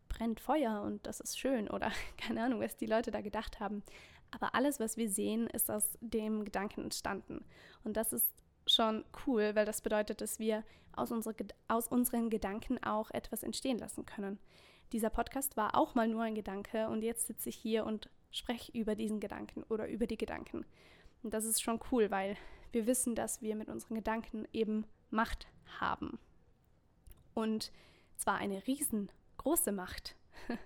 brennt 0.07 0.39
Feuer 0.39 0.81
und 0.81 1.05
das 1.05 1.19
ist 1.19 1.37
schön. 1.37 1.69
Oder 1.69 1.91
keine 2.17 2.43
Ahnung, 2.43 2.61
was 2.61 2.77
die 2.77 2.87
Leute 2.87 3.11
da 3.11 3.21
gedacht 3.21 3.59
haben. 3.59 3.83
Aber 4.31 4.55
alles, 4.55 4.79
was 4.79 4.97
wir 4.97 5.09
sehen, 5.09 5.47
ist 5.47 5.71
aus 5.71 5.97
dem 6.01 6.45
Gedanken 6.45 6.83
entstanden. 6.83 7.45
Und 7.83 7.97
das 7.97 8.13
ist 8.13 8.31
schon 8.69 9.03
cool, 9.25 9.55
weil 9.55 9.65
das 9.65 9.81
bedeutet, 9.81 10.21
dass 10.21 10.39
wir 10.39 10.63
aus, 10.95 11.11
unsere, 11.11 11.35
aus 11.67 11.87
unseren 11.87 12.29
Gedanken 12.29 12.81
auch 12.83 13.11
etwas 13.11 13.43
entstehen 13.43 13.79
lassen 13.79 14.05
können. 14.05 14.39
Dieser 14.91 15.09
Podcast 15.09 15.55
war 15.57 15.75
auch 15.75 15.95
mal 15.95 16.07
nur 16.07 16.23
ein 16.23 16.35
Gedanke 16.35 16.89
und 16.89 17.03
jetzt 17.03 17.27
sitze 17.27 17.49
ich 17.49 17.55
hier 17.55 17.85
und 17.85 18.09
spreche 18.31 18.71
über 18.71 18.95
diesen 18.95 19.19
Gedanken 19.19 19.63
oder 19.63 19.87
über 19.87 20.07
die 20.07 20.17
Gedanken. 20.17 20.65
Und 21.23 21.33
das 21.33 21.45
ist 21.45 21.61
schon 21.61 21.79
cool, 21.91 22.11
weil 22.11 22.37
wir 22.71 22.85
wissen, 22.85 23.15
dass 23.15 23.41
wir 23.41 23.55
mit 23.55 23.69
unseren 23.69 23.95
Gedanken 23.95 24.47
eben 24.53 24.85
Macht 25.09 25.47
haben. 25.79 26.19
Und 27.33 27.71
zwar 28.17 28.35
eine 28.35 28.65
riesengroße 28.67 29.71
Macht. 29.71 30.15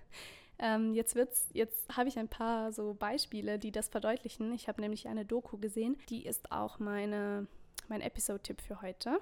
ähm, 0.58 0.94
jetzt 0.94 1.16
jetzt 1.52 1.96
habe 1.96 2.08
ich 2.08 2.18
ein 2.18 2.28
paar 2.28 2.72
so 2.72 2.94
Beispiele, 2.94 3.58
die 3.58 3.72
das 3.72 3.88
verdeutlichen. 3.88 4.52
Ich 4.52 4.68
habe 4.68 4.80
nämlich 4.80 5.08
eine 5.08 5.24
Doku 5.24 5.58
gesehen, 5.58 5.96
die 6.08 6.26
ist 6.26 6.52
auch 6.52 6.78
meine 6.78 7.46
mein 7.88 8.00
Episode-Tipp 8.00 8.60
für 8.60 8.82
heute. 8.82 9.18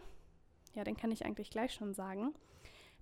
Ja, 0.75 0.85
den 0.85 0.97
kann 0.97 1.11
ich 1.11 1.25
eigentlich 1.25 1.51
gleich 1.51 1.75
schon 1.75 1.95
sagen. 1.95 2.35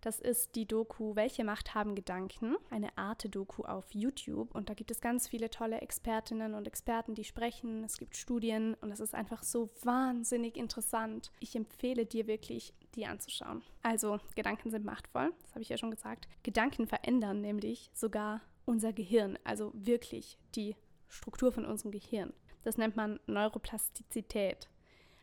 Das 0.01 0.19
ist 0.19 0.55
die 0.55 0.67
Doku 0.67 1.15
Welche 1.15 1.45
Macht 1.45 1.75
haben 1.75 1.95
Gedanken? 1.95 2.57
Eine 2.71 2.97
Arte-Doku 2.97 3.65
auf 3.65 3.93
YouTube. 3.93 4.55
Und 4.55 4.71
da 4.71 4.75
gibt 4.75 4.91
es 4.91 5.03
ganz 5.03 5.29
viele 5.29 5.51
tolle 5.51 5.83
Expertinnen 5.83 6.55
und 6.55 6.67
Experten, 6.67 7.15
die 7.15 7.25
sprechen. 7.25 7.85
Es 7.85 7.99
gibt 7.99 8.17
Studien 8.17 8.75
und 8.81 8.91
es 8.93 9.01
ist 9.01 9.15
einfach 9.15 9.43
so 9.43 9.69
wahnsinnig 9.83 10.57
interessant. 10.57 11.31
Ich 11.39 11.55
empfehle 11.55 12.07
dir 12.07 12.27
wirklich, 12.27 12.73
die 12.95 13.05
anzuschauen. 13.05 13.63
Also, 13.83 14.19
Gedanken 14.35 14.71
sind 14.71 14.87
machtvoll, 14.87 15.33
das 15.43 15.51
habe 15.51 15.63
ich 15.63 15.69
ja 15.69 15.77
schon 15.77 15.91
gesagt. 15.91 16.29
Gedanken 16.43 16.87
verändern 16.87 17.43
nämlich 17.43 17.91
sogar 17.93 18.41
unser 18.65 18.95
Gehirn, 18.95 19.39
also 19.45 19.71
wirklich 19.75 20.39
die 20.55 20.77
Struktur 21.09 21.53
von 21.53 21.67
unserem 21.67 21.91
Gehirn. 21.91 22.33
Das 22.63 22.79
nennt 22.79 22.97
man 22.97 23.21
Neuroplastizität. 23.27 24.69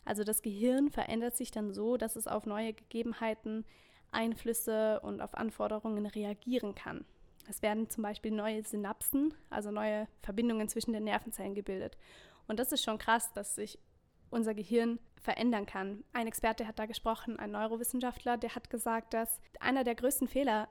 Also 0.07 0.23
das 0.23 0.41
Gehirn 0.41 0.89
verändert 0.89 1.35
sich 1.35 1.51
dann 1.51 1.73
so, 1.73 1.97
dass 1.97 2.15
es 2.15 2.27
auf 2.27 2.45
neue 2.45 2.71
Gegebenheiten, 2.71 3.65
Einflüsse 4.09 5.01
und 5.01 5.19
auf 5.19 5.35
Anforderungen 5.35 6.05
reagieren 6.05 6.75
kann. 6.75 7.03
Es 7.49 7.61
werden 7.61 7.89
zum 7.89 8.03
Beispiel 8.03 8.31
neue 8.31 8.63
Synapsen, 8.63 9.33
also 9.49 9.69
neue 9.69 10.07
Verbindungen 10.21 10.69
zwischen 10.69 10.93
den 10.93 11.03
Nervenzellen 11.03 11.55
gebildet. 11.55 11.97
Und 12.47 12.57
das 12.57 12.71
ist 12.71 12.85
schon 12.85 12.97
krass, 12.97 13.33
dass 13.33 13.55
sich 13.55 13.79
unser 14.29 14.53
Gehirn 14.53 14.99
verändern 15.21 15.65
kann. 15.65 16.05
Ein 16.13 16.27
Experte 16.27 16.67
hat 16.67 16.79
da 16.79 16.85
gesprochen, 16.85 17.37
ein 17.37 17.51
Neurowissenschaftler, 17.51 18.37
der 18.37 18.55
hat 18.55 18.69
gesagt, 18.69 19.13
dass 19.13 19.41
einer 19.59 19.83
der 19.83 19.95
größten 19.95 20.29
Fehler 20.29 20.69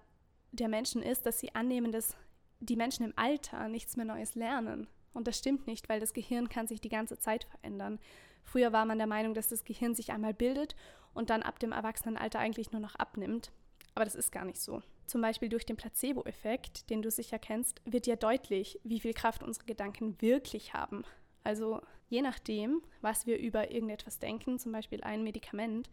der 0.53 0.69
Menschen 0.69 1.03
ist, 1.03 1.27
dass 1.27 1.41
sie 1.41 1.55
annehmen, 1.55 1.93
dass 1.93 2.17
die 2.61 2.77
Menschen 2.77 3.05
im 3.05 3.13
Alter 3.17 3.69
nichts 3.69 3.97
mehr 3.97 4.07
Neues 4.07 4.35
lernen. 4.35 4.87
Und 5.13 5.27
das 5.27 5.39
stimmt 5.39 5.67
nicht, 5.67 5.91
weil 5.91 6.01
das 6.01 6.15
Gehirn 6.15 6.49
kann 6.49 6.69
sich 6.69 6.81
die 6.81 6.89
ganze 6.89 7.19
Zeit 7.19 7.45
verändern. 7.45 7.99
Früher 8.47 8.73
war 8.73 8.87
man 8.87 8.99
der 8.99 9.09
Meinung, 9.09 9.35
dass 9.35 9.49
das 9.49 9.65
Gehirn 9.65 9.95
sich 9.95 10.13
einmal 10.13 10.33
bildet 10.33 10.77
und 11.13 11.31
dann 11.31 11.43
ab 11.43 11.59
dem 11.59 11.73
Erwachsenenalter 11.73 12.39
eigentlich 12.39 12.71
nur 12.73 12.81
noch 12.81 12.95
abnimmt. 12.95 13.51
Aber 13.95 14.05
das 14.05 14.15
ist 14.15 14.31
gar 14.31 14.45
nicht 14.45 14.61
so. 14.61 14.83
Zum 15.07 15.21
Beispiel 15.21 15.49
durch 15.49 15.67
den 15.67 15.77
Placebo-Effekt, 15.77 16.89
den 16.89 17.03
du 17.03 17.11
sicher 17.11 17.39
kennst, 17.39 17.83
wird 17.85 18.07
ja 18.07 18.17
deutlich, 18.17 18.81
wie 18.85 19.01
viel 19.01 19.15
Kraft 19.15 19.43
unsere 19.43 19.67
Gedanken 19.67 20.21
wirklich 20.23 20.75
haben. 20.75 21.05
Also 21.45 21.81
je 22.09 22.23
nachdem, 22.23 22.83
was 23.01 23.27
wir 23.27 23.39
über 23.39 23.71
irgendetwas 23.71 24.19
denken, 24.19 24.59
zum 24.59 24.73
Beispiel 24.73 25.03
ein 25.03 25.23
Medikament, 25.23 25.91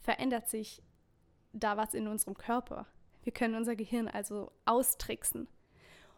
verändert 0.00 0.48
sich 0.48 0.82
da 1.52 1.76
was 1.76 1.94
in 1.94 2.08
unserem 2.08 2.34
Körper. 2.34 2.86
Wir 3.22 3.32
können 3.32 3.54
unser 3.54 3.76
Gehirn 3.76 4.08
also 4.08 4.52
austricksen. 4.64 5.48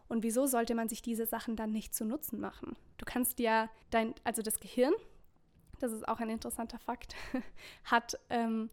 Und 0.07 0.23
wieso 0.23 0.45
sollte 0.45 0.75
man 0.75 0.89
sich 0.89 1.01
diese 1.01 1.25
Sachen 1.25 1.55
dann 1.55 1.71
nicht 1.71 1.95
zu 1.95 2.05
Nutzen 2.05 2.39
machen? 2.39 2.75
Du 2.97 3.05
kannst 3.05 3.39
ja 3.39 3.69
dein, 3.89 4.13
also 4.23 4.41
das 4.41 4.59
Gehirn 4.59 4.93
das 5.79 5.91
ist 5.91 6.07
auch 6.07 6.19
ein 6.19 6.29
interessanter 6.29 6.79
Fakt, 6.79 7.15
hat, 7.83 8.19
ähm, 8.29 8.69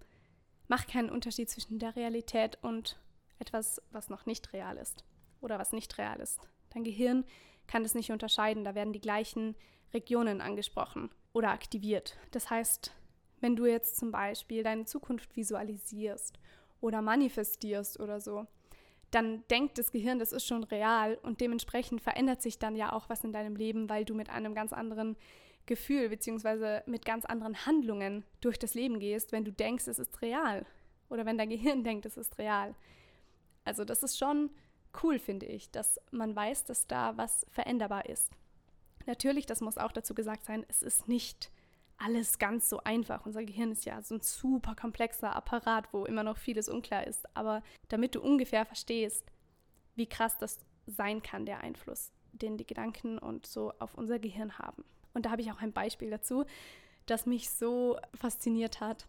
macht 0.68 0.88
keinen 0.88 1.10
Unterschied 1.10 1.50
zwischen 1.50 1.78
der 1.78 1.96
Realität 1.96 2.58
und 2.62 2.98
etwas, 3.38 3.82
was 3.90 4.08
noch 4.08 4.26
nicht 4.26 4.52
real 4.52 4.76
ist 4.76 5.04
oder 5.40 5.58
was 5.58 5.72
nicht 5.72 5.98
real 5.98 6.20
ist. 6.20 6.40
Dein 6.70 6.84
Gehirn 6.84 7.24
kann 7.66 7.82
das 7.82 7.94
nicht 7.94 8.10
unterscheiden, 8.10 8.64
da 8.64 8.74
werden 8.74 8.92
die 8.92 9.00
gleichen 9.00 9.56
Regionen 9.92 10.40
angesprochen 10.40 11.10
oder 11.32 11.50
aktiviert. 11.50 12.16
Das 12.30 12.50
heißt, 12.50 12.92
wenn 13.40 13.56
du 13.56 13.66
jetzt 13.66 13.96
zum 13.96 14.12
Beispiel 14.12 14.62
deine 14.62 14.84
Zukunft 14.84 15.36
visualisierst 15.36 16.38
oder 16.80 17.02
manifestierst 17.02 17.98
oder 18.00 18.20
so, 18.20 18.46
dann 19.10 19.46
denkt 19.48 19.76
das 19.76 19.92
Gehirn, 19.92 20.18
das 20.18 20.32
ist 20.32 20.46
schon 20.46 20.64
real 20.64 21.18
und 21.22 21.40
dementsprechend 21.40 22.00
verändert 22.00 22.40
sich 22.40 22.58
dann 22.58 22.76
ja 22.76 22.92
auch 22.92 23.08
was 23.08 23.24
in 23.24 23.32
deinem 23.32 23.56
Leben, 23.56 23.90
weil 23.90 24.04
du 24.04 24.14
mit 24.14 24.30
einem 24.30 24.54
ganz 24.54 24.72
anderen 24.72 25.16
Gefühl 25.66 26.08
bzw. 26.08 26.80
mit 26.86 27.04
ganz 27.04 27.24
anderen 27.24 27.66
Handlungen 27.66 28.24
durch 28.40 28.58
das 28.58 28.74
Leben 28.74 28.98
gehst, 28.98 29.32
wenn 29.32 29.44
du 29.44 29.52
denkst, 29.52 29.86
es 29.86 29.98
ist 29.98 30.22
real 30.22 30.66
oder 31.08 31.26
wenn 31.26 31.38
dein 31.38 31.50
Gehirn 31.50 31.84
denkt, 31.84 32.06
es 32.06 32.16
ist 32.16 32.38
real. 32.38 32.74
Also 33.64 33.84
das 33.84 34.02
ist 34.02 34.18
schon 34.18 34.50
cool, 35.02 35.18
finde 35.18 35.46
ich, 35.46 35.70
dass 35.70 36.00
man 36.10 36.34
weiß, 36.34 36.64
dass 36.64 36.86
da 36.86 37.16
was 37.16 37.46
veränderbar 37.50 38.06
ist. 38.06 38.30
Natürlich, 39.06 39.46
das 39.46 39.60
muss 39.60 39.78
auch 39.78 39.92
dazu 39.92 40.14
gesagt 40.14 40.44
sein, 40.44 40.64
es 40.68 40.82
ist 40.82 41.08
nicht 41.08 41.50
alles 41.98 42.38
ganz 42.38 42.68
so 42.68 42.82
einfach. 42.82 43.26
Unser 43.26 43.44
Gehirn 43.44 43.72
ist 43.72 43.84
ja 43.84 44.02
so 44.02 44.16
ein 44.16 44.20
super 44.20 44.74
komplexer 44.74 45.34
Apparat, 45.34 45.92
wo 45.92 46.04
immer 46.04 46.24
noch 46.24 46.36
vieles 46.36 46.68
unklar 46.68 47.06
ist. 47.06 47.24
Aber 47.36 47.62
damit 47.88 48.14
du 48.14 48.20
ungefähr 48.20 48.66
verstehst, 48.66 49.24
wie 49.94 50.06
krass 50.06 50.36
das 50.38 50.58
sein 50.86 51.22
kann, 51.22 51.46
der 51.46 51.60
Einfluss, 51.60 52.12
den 52.32 52.56
die 52.56 52.66
Gedanken 52.66 53.18
und 53.18 53.46
so 53.46 53.72
auf 53.78 53.94
unser 53.94 54.18
Gehirn 54.18 54.58
haben. 54.58 54.84
Und 55.14 55.26
da 55.26 55.30
habe 55.30 55.42
ich 55.42 55.50
auch 55.50 55.60
ein 55.60 55.72
Beispiel 55.72 56.10
dazu, 56.10 56.44
das 57.06 57.26
mich 57.26 57.50
so 57.50 57.98
fasziniert 58.14 58.80
hat. 58.80 59.06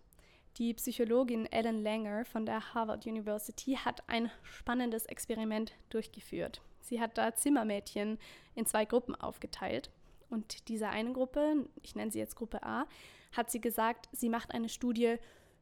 Die 0.58 0.74
Psychologin 0.74 1.52
Ellen 1.52 1.82
Langer 1.82 2.26
von 2.26 2.46
der 2.46 2.74
Harvard 2.74 3.08
University 3.08 3.76
hat 3.76 4.08
ein 4.08 4.30
spannendes 4.44 5.06
Experiment 5.06 5.74
durchgeführt. 5.90 6.62
Sie 6.80 7.00
hat 7.00 7.18
da 7.18 7.34
Zimmermädchen 7.34 8.20
in 8.54 8.66
zwei 8.66 8.86
Gruppen 8.86 9.16
aufgeteilt. 9.16 9.90
Und 10.30 10.68
dieser 10.68 10.90
eine 10.90 11.14
Gruppe, 11.14 11.68
ich 11.82 11.96
nenne 11.96 12.12
sie 12.12 12.20
jetzt 12.20 12.36
Gruppe 12.36 12.64
A, 12.64 12.86
hat 13.32 13.50
sie 13.50 13.62
gesagt, 13.62 14.10
sie 14.12 14.30
macht 14.30 14.52
eine 14.52 14.70
Studie 14.70 15.16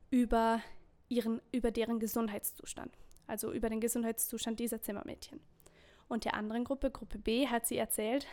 über, 0.10 0.62
ihren, 1.08 1.42
über 1.52 1.72
deren 1.72 2.00
Gesundheitszustand. 2.00 2.98
Also 3.28 3.54
über 3.54 3.70
den 3.70 3.80
Gesundheitszustand 3.80 4.60
dieser 4.60 4.82
Zimmermädchen. 4.82 5.40
Und 6.10 6.26
der 6.26 6.34
anderen 6.34 6.66
Gruppe, 6.66 6.92
Gruppe 6.92 7.18
B, 7.18 7.48
hat 7.48 7.66
sie 7.66 7.78
erzählt, 7.78 8.28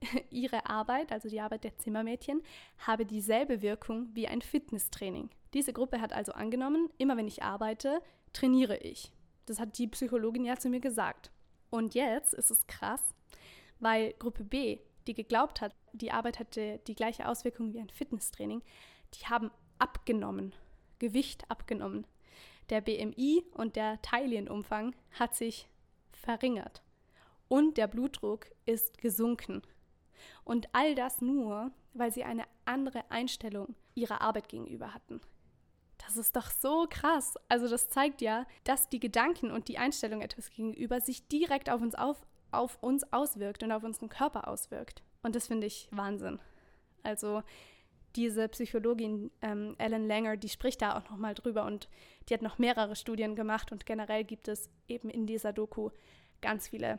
ihre 0.30 0.66
Arbeit, 0.66 1.12
also 1.12 1.28
die 1.28 1.40
Arbeit 1.40 1.64
der 1.64 1.76
Zimmermädchen, 1.76 2.42
habe 2.78 3.06
dieselbe 3.06 3.62
Wirkung 3.62 4.08
wie 4.14 4.28
ein 4.28 4.42
Fitnesstraining. 4.42 5.30
Diese 5.54 5.72
Gruppe 5.72 6.00
hat 6.00 6.12
also 6.12 6.32
angenommen, 6.32 6.90
immer 6.98 7.16
wenn 7.16 7.28
ich 7.28 7.42
arbeite, 7.42 8.00
trainiere 8.32 8.76
ich. 8.78 9.12
Das 9.46 9.60
hat 9.60 9.78
die 9.78 9.86
Psychologin 9.86 10.44
ja 10.44 10.56
zu 10.56 10.68
mir 10.68 10.80
gesagt. 10.80 11.30
Und 11.70 11.94
jetzt 11.94 12.34
ist 12.34 12.50
es 12.50 12.66
krass, 12.66 13.14
weil 13.78 14.12
Gruppe 14.14 14.44
B, 14.44 14.78
die 15.06 15.14
geglaubt 15.14 15.60
hat, 15.60 15.74
die 15.92 16.12
Arbeit 16.12 16.38
hätte 16.38 16.80
die 16.86 16.94
gleiche 16.94 17.28
Auswirkung 17.28 17.72
wie 17.72 17.80
ein 17.80 17.90
Fitnesstraining, 17.90 18.62
die 19.14 19.26
haben 19.26 19.50
abgenommen, 19.78 20.54
Gewicht 20.98 21.48
abgenommen. 21.50 22.06
Der 22.70 22.80
BMI 22.80 23.44
und 23.54 23.76
der 23.76 24.02
Teilienumfang 24.02 24.94
hat 25.12 25.34
sich 25.34 25.68
verringert 26.12 26.82
und 27.48 27.76
der 27.76 27.86
Blutdruck 27.86 28.46
ist 28.64 28.98
gesunken. 28.98 29.62
Und 30.44 30.68
all 30.72 30.94
das 30.94 31.20
nur, 31.20 31.70
weil 31.94 32.12
sie 32.12 32.24
eine 32.24 32.44
andere 32.64 33.10
Einstellung 33.10 33.74
ihrer 33.94 34.20
Arbeit 34.20 34.48
gegenüber 34.48 34.94
hatten. 34.94 35.20
Das 35.98 36.16
ist 36.16 36.36
doch 36.36 36.50
so 36.50 36.86
krass. 36.88 37.34
Also 37.48 37.68
das 37.68 37.88
zeigt 37.88 38.20
ja, 38.20 38.46
dass 38.64 38.88
die 38.88 39.00
Gedanken 39.00 39.50
und 39.50 39.68
die 39.68 39.78
Einstellung 39.78 40.20
etwas 40.20 40.50
gegenüber 40.50 41.00
sich 41.00 41.26
direkt 41.28 41.70
auf 41.70 41.80
uns, 41.80 41.94
auf, 41.94 42.26
auf 42.50 42.78
uns 42.82 43.12
auswirkt 43.12 43.62
und 43.62 43.72
auf 43.72 43.82
unseren 43.82 44.08
Körper 44.08 44.48
auswirkt. 44.48 45.02
Und 45.22 45.34
das 45.34 45.46
finde 45.46 45.66
ich 45.66 45.88
Wahnsinn. 45.90 46.38
Also 47.02 47.42
diese 48.14 48.48
Psychologin 48.48 49.30
ähm, 49.42 49.74
Ellen 49.78 50.08
Langer, 50.08 50.36
die 50.36 50.48
spricht 50.48 50.82
da 50.82 50.96
auch 50.98 51.08
nochmal 51.10 51.34
drüber 51.34 51.64
und 51.64 51.88
die 52.28 52.34
hat 52.34 52.42
noch 52.42 52.58
mehrere 52.58 52.96
Studien 52.96 53.36
gemacht 53.36 53.72
und 53.72 53.86
generell 53.86 54.24
gibt 54.24 54.48
es 54.48 54.70
eben 54.88 55.10
in 55.10 55.26
dieser 55.26 55.52
Doku 55.52 55.90
ganz 56.40 56.68
viele 56.68 56.98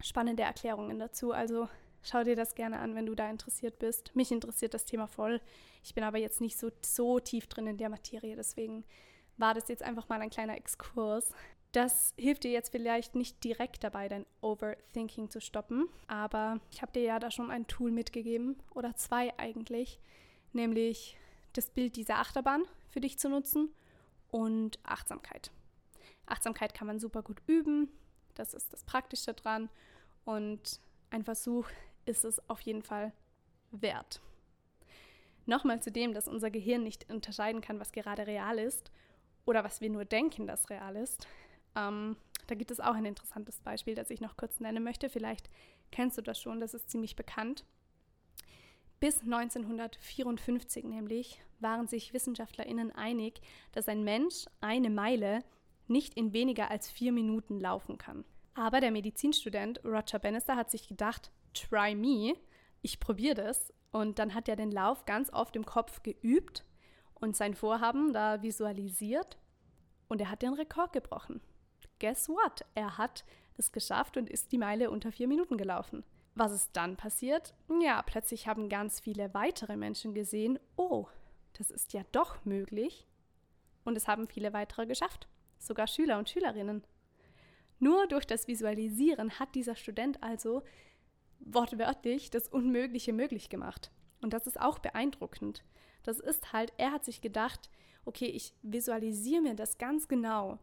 spannende 0.00 0.42
Erklärungen 0.42 0.98
dazu. 0.98 1.32
Also 1.32 1.68
Schau 2.10 2.24
dir 2.24 2.36
das 2.36 2.54
gerne 2.54 2.78
an, 2.78 2.94
wenn 2.94 3.04
du 3.04 3.14
da 3.14 3.28
interessiert 3.28 3.78
bist. 3.78 4.16
Mich 4.16 4.32
interessiert 4.32 4.72
das 4.72 4.86
Thema 4.86 5.06
voll. 5.06 5.42
Ich 5.84 5.94
bin 5.94 6.04
aber 6.04 6.16
jetzt 6.16 6.40
nicht 6.40 6.58
so, 6.58 6.70
so 6.80 7.20
tief 7.20 7.48
drin 7.48 7.66
in 7.66 7.76
der 7.76 7.90
Materie, 7.90 8.34
deswegen 8.34 8.84
war 9.36 9.52
das 9.52 9.68
jetzt 9.68 9.82
einfach 9.82 10.08
mal 10.08 10.20
ein 10.22 10.30
kleiner 10.30 10.56
Exkurs. 10.56 11.32
Das 11.72 12.14
hilft 12.16 12.44
dir 12.44 12.50
jetzt 12.50 12.70
vielleicht 12.70 13.14
nicht 13.14 13.44
direkt 13.44 13.84
dabei, 13.84 14.08
dein 14.08 14.24
Overthinking 14.40 15.28
zu 15.28 15.42
stoppen, 15.42 15.86
aber 16.06 16.60
ich 16.70 16.80
habe 16.80 16.92
dir 16.92 17.02
ja 17.02 17.18
da 17.18 17.30
schon 17.30 17.50
ein 17.50 17.66
Tool 17.66 17.90
mitgegeben 17.90 18.56
oder 18.74 18.96
zwei 18.96 19.38
eigentlich, 19.38 20.00
nämlich 20.54 21.18
das 21.52 21.68
Bild 21.68 21.96
dieser 21.96 22.20
Achterbahn 22.20 22.64
für 22.88 23.00
dich 23.00 23.18
zu 23.18 23.28
nutzen 23.28 23.68
und 24.30 24.78
Achtsamkeit. 24.82 25.50
Achtsamkeit 26.24 26.72
kann 26.72 26.86
man 26.86 27.00
super 27.00 27.22
gut 27.22 27.42
üben, 27.46 27.90
das 28.34 28.54
ist 28.54 28.72
das 28.72 28.82
Praktische 28.82 29.34
dran 29.34 29.68
und 30.24 30.80
ein 31.10 31.22
Versuch 31.22 31.68
ist 32.08 32.24
es 32.24 32.48
auf 32.48 32.60
jeden 32.62 32.82
Fall 32.82 33.12
wert. 33.70 34.20
Nochmal 35.46 35.80
zu 35.80 35.90
dem, 35.90 36.12
dass 36.12 36.28
unser 36.28 36.50
Gehirn 36.50 36.82
nicht 36.82 37.10
unterscheiden 37.10 37.60
kann, 37.60 37.80
was 37.80 37.92
gerade 37.92 38.26
real 38.26 38.58
ist 38.58 38.90
oder 39.46 39.64
was 39.64 39.80
wir 39.80 39.88
nur 39.90 40.04
denken, 40.04 40.46
dass 40.46 40.68
real 40.68 40.96
ist. 40.96 41.26
Ähm, 41.74 42.16
da 42.46 42.54
gibt 42.54 42.70
es 42.70 42.80
auch 42.80 42.94
ein 42.94 43.04
interessantes 43.04 43.60
Beispiel, 43.60 43.94
das 43.94 44.10
ich 44.10 44.20
noch 44.20 44.36
kurz 44.36 44.60
nennen 44.60 44.82
möchte. 44.82 45.08
Vielleicht 45.08 45.48
kennst 45.90 46.18
du 46.18 46.22
das 46.22 46.40
schon, 46.40 46.60
das 46.60 46.74
ist 46.74 46.90
ziemlich 46.90 47.16
bekannt. 47.16 47.64
Bis 49.00 49.20
1954 49.22 50.84
nämlich 50.84 51.40
waren 51.60 51.86
sich 51.86 52.12
WissenschaftlerInnen 52.12 52.90
einig, 52.90 53.40
dass 53.72 53.88
ein 53.88 54.02
Mensch 54.02 54.46
eine 54.60 54.90
Meile 54.90 55.40
nicht 55.86 56.14
in 56.14 56.32
weniger 56.32 56.70
als 56.70 56.90
vier 56.90 57.12
Minuten 57.12 57.60
laufen 57.60 57.96
kann. 57.96 58.24
Aber 58.54 58.80
der 58.80 58.90
Medizinstudent 58.90 59.84
Roger 59.84 60.18
Bannister 60.18 60.56
hat 60.56 60.70
sich 60.70 60.88
gedacht, 60.88 61.30
try 61.54 61.94
me, 61.94 62.34
ich 62.82 63.00
probiere 63.00 63.34
das. 63.34 63.72
Und 63.90 64.18
dann 64.18 64.34
hat 64.34 64.48
er 64.48 64.56
den 64.56 64.70
Lauf 64.70 65.06
ganz 65.06 65.32
oft 65.32 65.56
im 65.56 65.64
Kopf 65.64 66.02
geübt 66.02 66.64
und 67.14 67.36
sein 67.36 67.54
Vorhaben 67.54 68.12
da 68.12 68.42
visualisiert. 68.42 69.38
Und 70.08 70.20
er 70.20 70.30
hat 70.30 70.42
den 70.42 70.54
Rekord 70.54 70.92
gebrochen. 70.92 71.40
Guess 71.98 72.28
what? 72.28 72.64
Er 72.74 72.98
hat 72.98 73.24
es 73.56 73.72
geschafft 73.72 74.16
und 74.16 74.30
ist 74.30 74.52
die 74.52 74.58
Meile 74.58 74.90
unter 74.90 75.10
vier 75.10 75.28
Minuten 75.28 75.56
gelaufen. 75.56 76.04
Was 76.34 76.52
ist 76.52 76.70
dann 76.74 76.96
passiert? 76.96 77.54
Ja, 77.80 78.02
plötzlich 78.02 78.46
haben 78.46 78.68
ganz 78.68 79.00
viele 79.00 79.34
weitere 79.34 79.76
Menschen 79.76 80.14
gesehen, 80.14 80.58
oh, 80.76 81.06
das 81.54 81.70
ist 81.70 81.92
ja 81.92 82.02
doch 82.12 82.44
möglich. 82.44 83.06
Und 83.84 83.96
es 83.96 84.06
haben 84.06 84.28
viele 84.28 84.52
weitere 84.52 84.86
geschafft. 84.86 85.28
Sogar 85.58 85.88
Schüler 85.88 86.18
und 86.18 86.28
Schülerinnen. 86.28 86.84
Nur 87.80 88.06
durch 88.06 88.26
das 88.26 88.46
Visualisieren 88.46 89.38
hat 89.38 89.54
dieser 89.54 89.74
Student 89.74 90.22
also 90.22 90.62
wortwörtlich 91.40 92.30
das 92.30 92.48
Unmögliche 92.48 93.12
möglich 93.12 93.48
gemacht. 93.48 93.90
Und 94.20 94.32
das 94.32 94.46
ist 94.46 94.60
auch 94.60 94.78
beeindruckend. 94.78 95.64
Das 96.02 96.20
ist 96.20 96.52
halt, 96.52 96.72
er 96.76 96.92
hat 96.92 97.04
sich 97.04 97.20
gedacht, 97.20 97.70
okay, 98.04 98.26
ich 98.26 98.54
visualisiere 98.62 99.42
mir 99.42 99.54
das 99.54 99.78
ganz 99.78 100.08
genau 100.08 100.58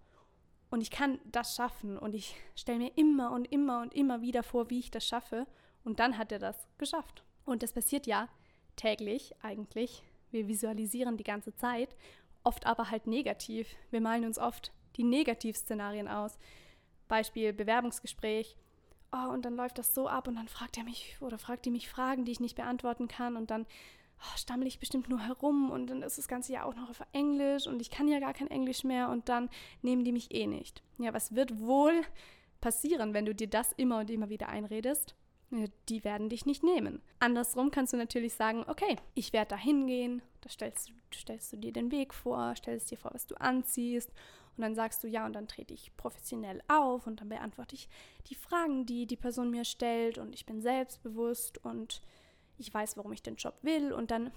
und 0.69 0.81
ich 0.81 0.91
kann 0.91 1.19
das 1.25 1.55
schaffen 1.55 1.97
und 1.97 2.15
ich 2.15 2.35
stelle 2.55 2.79
mir 2.79 2.91
immer 2.97 3.31
und 3.31 3.45
immer 3.51 3.81
und 3.81 3.93
immer 3.93 4.21
wieder 4.21 4.43
vor, 4.43 4.69
wie 4.69 4.79
ich 4.79 4.91
das 4.91 5.05
schaffe 5.05 5.45
und 5.83 5.99
dann 5.99 6.17
hat 6.17 6.31
er 6.31 6.39
das 6.39 6.67
geschafft. 6.77 7.23
Und 7.45 7.63
das 7.63 7.73
passiert 7.73 8.07
ja 8.07 8.27
täglich 8.75 9.35
eigentlich. 9.41 10.03
Wir 10.31 10.47
visualisieren 10.47 11.17
die 11.17 11.23
ganze 11.23 11.55
Zeit, 11.55 11.95
oft 12.43 12.65
aber 12.65 12.89
halt 12.89 13.07
negativ. 13.07 13.67
Wir 13.91 14.01
malen 14.01 14.25
uns 14.25 14.39
oft 14.39 14.73
die 14.97 15.03
Negativszenarien 15.03 16.07
aus. 16.07 16.37
Beispiel 17.07 17.53
Bewerbungsgespräch. 17.53 18.57
Oh, 19.15 19.29
und 19.31 19.45
dann 19.45 19.55
läuft 19.55 19.77
das 19.77 19.93
so 19.93 20.09
ab 20.09 20.27
und 20.27 20.35
dann 20.35 20.47
fragt 20.47 20.77
er 20.77 20.83
mich 20.83 21.15
oder 21.21 21.37
fragt 21.37 21.65
die 21.65 21.71
mich 21.71 21.87
Fragen, 21.87 22.25
die 22.25 22.33
ich 22.33 22.39
nicht 22.41 22.55
beantworten 22.55 23.07
kann 23.07 23.37
und 23.37 23.49
dann 23.49 23.65
oh, 24.19 24.37
stammel 24.37 24.67
ich 24.67 24.79
bestimmt 24.79 25.07
nur 25.07 25.21
herum 25.21 25.71
und 25.71 25.87
dann 25.87 26.01
ist 26.01 26.17
das 26.17 26.27
Ganze 26.27 26.53
ja 26.53 26.63
auch 26.63 26.75
noch 26.75 26.89
auf 26.89 27.01
Englisch 27.13 27.67
und 27.67 27.81
ich 27.81 27.91
kann 27.91 28.07
ja 28.07 28.19
gar 28.19 28.33
kein 28.33 28.49
Englisch 28.49 28.83
mehr 28.83 29.09
und 29.09 29.29
dann 29.29 29.49
nehmen 29.81 30.03
die 30.03 30.11
mich 30.11 30.33
eh 30.33 30.47
nicht. 30.47 30.83
Ja, 30.97 31.13
was 31.13 31.33
wird 31.33 31.59
wohl 31.61 32.01
passieren, 32.59 33.13
wenn 33.13 33.25
du 33.25 33.33
dir 33.33 33.47
das 33.47 33.71
immer 33.73 33.99
und 33.99 34.09
immer 34.09 34.29
wieder 34.29 34.49
einredest? 34.49 35.15
Die 35.87 36.03
werden 36.03 36.27
dich 36.27 36.45
nicht 36.45 36.63
nehmen. 36.63 37.01
Andersrum 37.19 37.71
kannst 37.71 37.93
du 37.93 37.97
natürlich 37.97 38.33
sagen, 38.33 38.65
okay, 38.67 38.97
ich 39.13 39.31
werde 39.31 39.49
da 39.49 39.57
hingehen, 39.57 40.23
da 40.41 40.49
stellst, 40.49 40.91
stellst 41.13 41.53
du 41.53 41.57
dir 41.57 41.71
den 41.71 41.91
Weg 41.91 42.13
vor, 42.13 42.53
stellst 42.57 42.91
dir 42.91 42.97
vor, 42.97 43.11
was 43.13 43.27
du 43.27 43.35
anziehst 43.35 44.11
und 44.57 44.61
dann 44.61 44.75
sagst 44.75 45.03
du 45.03 45.07
ja 45.07 45.25
und 45.25 45.33
dann 45.33 45.47
trete 45.47 45.73
ich 45.73 45.95
professionell 45.97 46.61
auf 46.67 47.07
und 47.07 47.21
dann 47.21 47.29
beantworte 47.29 47.75
ich 47.75 47.89
die 48.27 48.35
Fragen, 48.35 48.85
die 48.85 49.05
die 49.05 49.17
Person 49.17 49.51
mir 49.51 49.65
stellt 49.65 50.17
und 50.17 50.33
ich 50.33 50.45
bin 50.45 50.61
selbstbewusst 50.61 51.63
und 51.63 52.01
ich 52.57 52.73
weiß, 52.73 52.97
warum 52.97 53.11
ich 53.11 53.21
den 53.21 53.35
Job 53.35 53.55
will 53.61 53.91
und 53.91 54.11
dann 54.11 54.31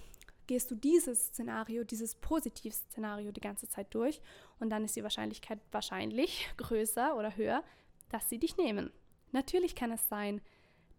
gehst 0.47 0.71
du 0.71 0.75
dieses 0.75 1.27
Szenario, 1.27 1.83
dieses 1.83 2.15
Positivszenario 2.15 3.31
die 3.31 3.39
ganze 3.39 3.69
Zeit 3.69 3.93
durch 3.93 4.19
und 4.59 4.71
dann 4.71 4.83
ist 4.83 4.95
die 4.95 5.03
Wahrscheinlichkeit 5.03 5.59
wahrscheinlich 5.71 6.49
größer 6.57 7.15
oder 7.15 7.37
höher, 7.37 7.63
dass 8.09 8.29
sie 8.29 8.39
dich 8.39 8.57
nehmen. 8.57 8.91
Natürlich 9.31 9.75
kann 9.75 9.91
es 9.91 10.09
sein, 10.09 10.41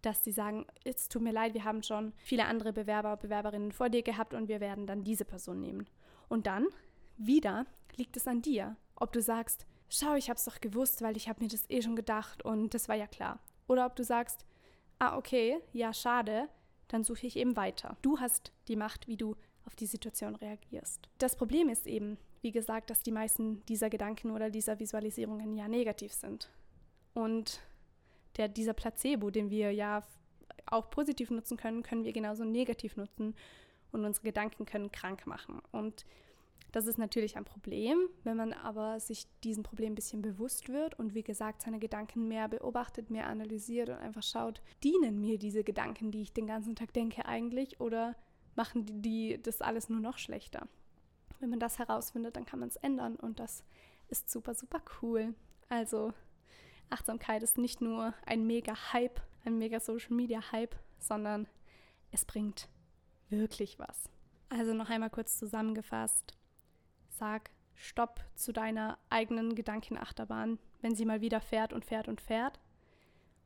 dass 0.03 0.25
sie 0.25 0.33
sagen, 0.33 0.67
es 0.85 1.09
tut 1.09 1.23
mir 1.23 1.33
leid, 1.33 1.53
wir 1.55 1.65
haben 1.65 1.83
schon 1.83 2.13
viele 2.19 2.47
andere 2.47 2.73
Bewerber, 2.73 3.17
Bewerberinnen 3.17 3.73
vor 3.73 3.91
dir 3.91 4.03
gehabt 4.03 4.35
und 4.35 4.49
wir 4.49 4.61
werden 4.61 4.87
dann 4.87 5.05
diese 5.05 5.25
Person 5.25 5.61
nehmen. 5.61 5.91
Und 6.29 6.47
dann, 6.47 6.67
wieder, 7.17 7.67
liegt 7.97 8.17
es 8.17 8.27
an 8.27 8.41
dir, 8.41 8.77
Ob 9.01 9.13
du 9.13 9.21
sagst, 9.21 9.67
schau, 9.89 10.15
ich 10.15 10.31
habe 10.31 10.37
es 10.39 10.45
doch 10.45 10.61
gewusst, 10.61 11.03
weil 11.03 11.17
ich 11.17 11.29
habe 11.29 11.43
mir 11.43 11.49
das 11.49 11.69
eh 11.69 11.83
schon 11.83 11.97
gedacht 11.97 12.45
und 12.45 12.73
das 12.75 12.89
war 12.89 12.95
ja 12.95 13.09
klar. 13.09 13.41
Oder 13.67 13.87
ob 13.87 13.97
du 13.97 14.05
sagst, 14.05 14.45
ah, 14.99 15.17
okay, 15.17 15.59
ja, 15.73 15.93
schade, 15.93 16.49
dann 16.89 17.03
suche 17.03 17.27
ich 17.27 17.37
eben 17.37 17.57
weiter. 17.57 17.97
Du 18.03 18.21
hast 18.21 18.53
die 18.69 18.77
Macht, 18.77 19.09
wie 19.09 19.17
du 19.17 19.35
auf 19.65 19.75
die 19.75 19.87
Situation 19.87 20.35
reagierst. 20.37 21.09
Das 21.19 21.37
Problem 21.37 21.69
ist 21.69 21.87
eben, 21.87 22.19
wie 22.43 22.53
gesagt, 22.53 22.91
dass 22.91 23.03
die 23.03 23.13
meisten 23.13 23.65
dieser 23.67 23.91
Gedanken 23.91 24.31
oder 24.31 24.51
dieser 24.51 24.79
Visualisierungen 24.79 25.57
ja 25.57 25.69
negativ 25.69 26.13
sind. 26.13 26.51
Und 27.15 27.61
der, 28.37 28.49
dieser 28.49 28.73
Placebo, 28.73 29.31
den 29.31 29.51
wir 29.51 29.73
ja 29.73 30.03
auch 30.67 30.91
positiv 30.91 31.31
nutzen 31.31 31.57
können, 31.57 31.83
können 31.83 32.05
wir 32.05 32.13
genauso 32.13 32.45
negativ 32.45 32.97
nutzen 32.97 33.35
und 33.93 34.05
unsere 34.05 34.25
Gedanken 34.25 34.67
können 34.67 34.93
krank 34.93 35.27
machen. 35.27 35.61
Und 35.73 36.05
das 36.73 36.87
ist 36.87 36.99
natürlich 36.99 37.37
ein 37.37 37.45
Problem, 37.45 38.09
wenn 38.23 38.37
man 38.37 38.53
aber 38.53 39.01
sich 39.01 39.27
diesem 39.43 39.63
Problem 39.63 39.93
ein 39.93 39.97
bisschen 39.97 40.23
bewusst 40.23 40.69
wird 40.69 40.99
und 40.99 41.15
wie 41.15 41.23
gesagt 41.23 41.63
seine 41.63 41.79
Gedanken 41.79 42.29
mehr 42.29 42.49
beobachtet, 42.49 43.11
mehr 43.11 43.27
analysiert 43.27 43.89
und 43.89 43.97
einfach 43.97 44.23
schaut, 44.23 44.63
dienen 44.85 45.21
mir 45.21 45.39
diese 45.39 45.65
Gedanken, 45.65 46.11
die 46.11 46.23
ich 46.23 46.33
den 46.33 46.47
ganzen 46.47 46.77
Tag 46.77 46.93
denke 46.93 47.27
eigentlich 47.27 47.81
oder 47.81 48.15
machen 48.55 48.87
die, 48.87 49.03
die 49.03 49.43
das 49.43 49.63
alles 49.63 49.89
nur 49.89 50.01
noch 50.01 50.19
schlechter. 50.19 50.69
Wenn 51.41 51.51
man 51.51 51.61
das 51.61 51.79
herausfindet, 51.79 52.37
dann 52.37 52.47
kann 52.47 52.61
man 52.61 52.69
es 52.69 52.77
ändern 52.77 53.17
und 53.17 53.41
das 53.41 53.65
ist 54.09 54.31
super, 54.31 54.55
super 54.55 54.83
cool. 55.01 55.35
Also 55.69 56.13
Achtsamkeit 56.91 57.43
ist 57.43 57.59
nicht 57.59 57.81
nur 57.81 58.15
ein 58.27 58.47
mega 58.47 58.93
Hype, 58.93 59.21
ein 59.45 59.59
mega 59.59 59.81
Social 59.81 60.15
Media 60.15 60.53
Hype, 60.53 60.77
sondern 60.99 61.49
es 62.11 62.25
bringt 62.25 62.69
wirklich 63.29 63.79
was. 63.79 64.11
Also 64.49 64.75
noch 64.75 64.91
einmal 64.91 65.11
kurz 65.11 65.39
zusammengefasst. 65.39 66.37
Sag 67.21 67.51
Stopp 67.75 68.25
zu 68.35 68.53
deiner 68.53 68.99
eigenen 69.11 69.55
Gedankenachterbahn, 69.55 70.59
wenn 70.81 70.95
sie 70.95 71.05
mal 71.05 71.21
wieder 71.21 71.41
fährt 71.41 71.73
und 71.73 71.85
fährt 71.85 72.09
und 72.09 72.21
fährt. 72.21 72.59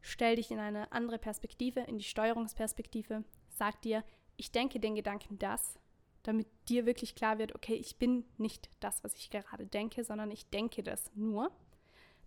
Stell 0.01 0.37
dich 0.37 0.51
in 0.51 0.61
eine 0.61 0.93
andere 0.93 1.19
Perspektive, 1.19 1.81
in 1.81 1.99
die 1.99 2.05
Steuerungsperspektive. 2.05 3.25
Sag 3.49 3.83
dir, 3.83 4.05
ich 4.37 4.53
denke 4.53 4.79
den 4.79 4.95
Gedanken 4.95 5.39
das, 5.41 5.79
damit 6.23 6.47
dir 6.69 6.87
wirklich 6.87 7.17
klar 7.17 7.39
wird, 7.39 7.55
okay, 7.55 7.75
ich 7.75 7.99
bin 7.99 8.25
nicht 8.39 8.71
das, 8.79 9.03
was 9.03 9.17
ich 9.17 9.29
gerade 9.29 9.67
denke, 9.67 10.05
sondern 10.05 10.31
ich 10.31 10.49
denke 10.49 10.85
das 10.85 11.11
nur 11.17 11.51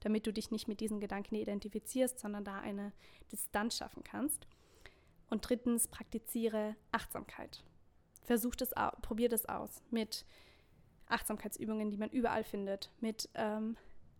damit 0.02 0.28
du 0.28 0.34
dich 0.34 0.52
nicht 0.52 0.68
mit 0.68 0.80
diesen 0.80 1.00
Gedanken 1.00 1.34
identifizierst, 1.36 2.20
sondern 2.20 2.44
da 2.44 2.60
eine 2.60 2.94
Distanz 3.32 3.78
schaffen 3.78 4.04
kannst. 4.04 4.48
Und 5.30 5.50
drittens, 5.50 5.88
praktiziere 5.88 6.76
Achtsamkeit. 6.92 7.64
Versuch 8.24 8.56
das, 8.56 8.72
probier 9.02 9.28
das 9.28 9.46
aus 9.48 9.82
mit 9.90 10.26
Achtsamkeitsübungen, 11.10 11.91
die 11.91 11.98
man 11.98 12.10
überall 12.10 12.43
findet, 12.43 12.91
mit 13.00 13.30
ähm, 13.36 13.78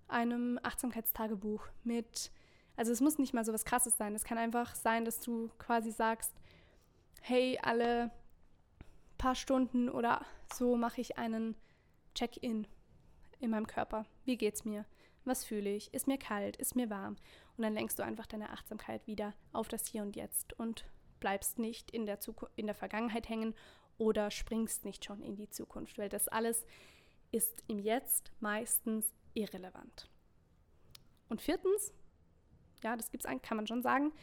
einem 0.08 0.60
Achtsamkeitstagebuch, 0.63 1.67
mit, 1.84 2.32
also 2.76 2.91
es 2.91 3.02
muss 3.02 3.17
nicht 3.17 3.34
mal 3.34 3.45
so 3.45 3.54
was 3.54 3.65
Krasses 3.65 3.97
sein. 3.97 4.15
Es 4.15 4.23
kann 4.23 4.38
einfach 4.38 4.76
sein, 4.76 5.06
dass 5.06 5.19
du 5.19 5.50
quasi 5.58 5.91
sagst, 5.91 6.34
hey, 7.21 7.60
alle 7.62 8.12
paar 9.17 9.36
Stunden 9.36 9.89
oder 9.89 10.26
so 10.54 10.78
mache 10.78 11.02
ich 11.02 11.17
einen 11.17 11.56
Check-in 12.15 12.67
in 13.39 13.50
meinem 13.50 13.67
Körper. 13.67 14.06
Wie 14.26 14.38
geht's 14.38 14.65
mir? 14.65 14.86
Was 15.26 15.43
fühle 15.43 15.69
ich? 15.69 15.93
Ist 15.93 16.08
mir 16.08 16.17
kalt? 16.17 16.56
Ist 16.56 16.76
mir 16.76 16.89
warm? 16.89 17.17
Und 17.58 17.63
dann 17.63 17.73
lenkst 17.73 18.00
du 18.00 18.04
einfach 18.04 18.28
deine 18.28 18.52
Achtsamkeit 18.52 19.06
wieder 19.08 19.34
auf 19.52 19.67
das 19.67 19.88
Hier 19.88 20.04
und 20.04 20.15
Jetzt 20.15 20.58
und 20.58 20.86
bleibst 21.19 21.60
nicht 21.60 21.91
in 21.91 22.06
der, 22.06 22.19
Zukunft, 22.19 22.54
in 22.56 22.67
der 22.67 22.76
Vergangenheit 22.76 23.28
hängen 23.28 23.56
oder 23.98 24.32
springst 24.32 24.86
nicht 24.86 25.06
schon 25.06 25.22
in 25.22 25.36
die 25.36 25.50
Zukunft, 25.50 25.98
weil 25.98 26.10
das 26.10 26.28
alles 26.28 26.66
ist 27.32 27.64
im 27.68 27.80
Jetzt 27.80 28.32
meistens 28.40 29.14
irrelevant. 29.34 30.10
Und 31.30 31.42
viertens, 31.42 31.94
ja, 32.84 32.96
das 32.96 33.12
gibt's 33.12 33.26
eigentlich, 33.26 33.44
kann 33.44 33.58
man 33.58 33.68
schon 33.68 33.82
sagen, 33.82 34.14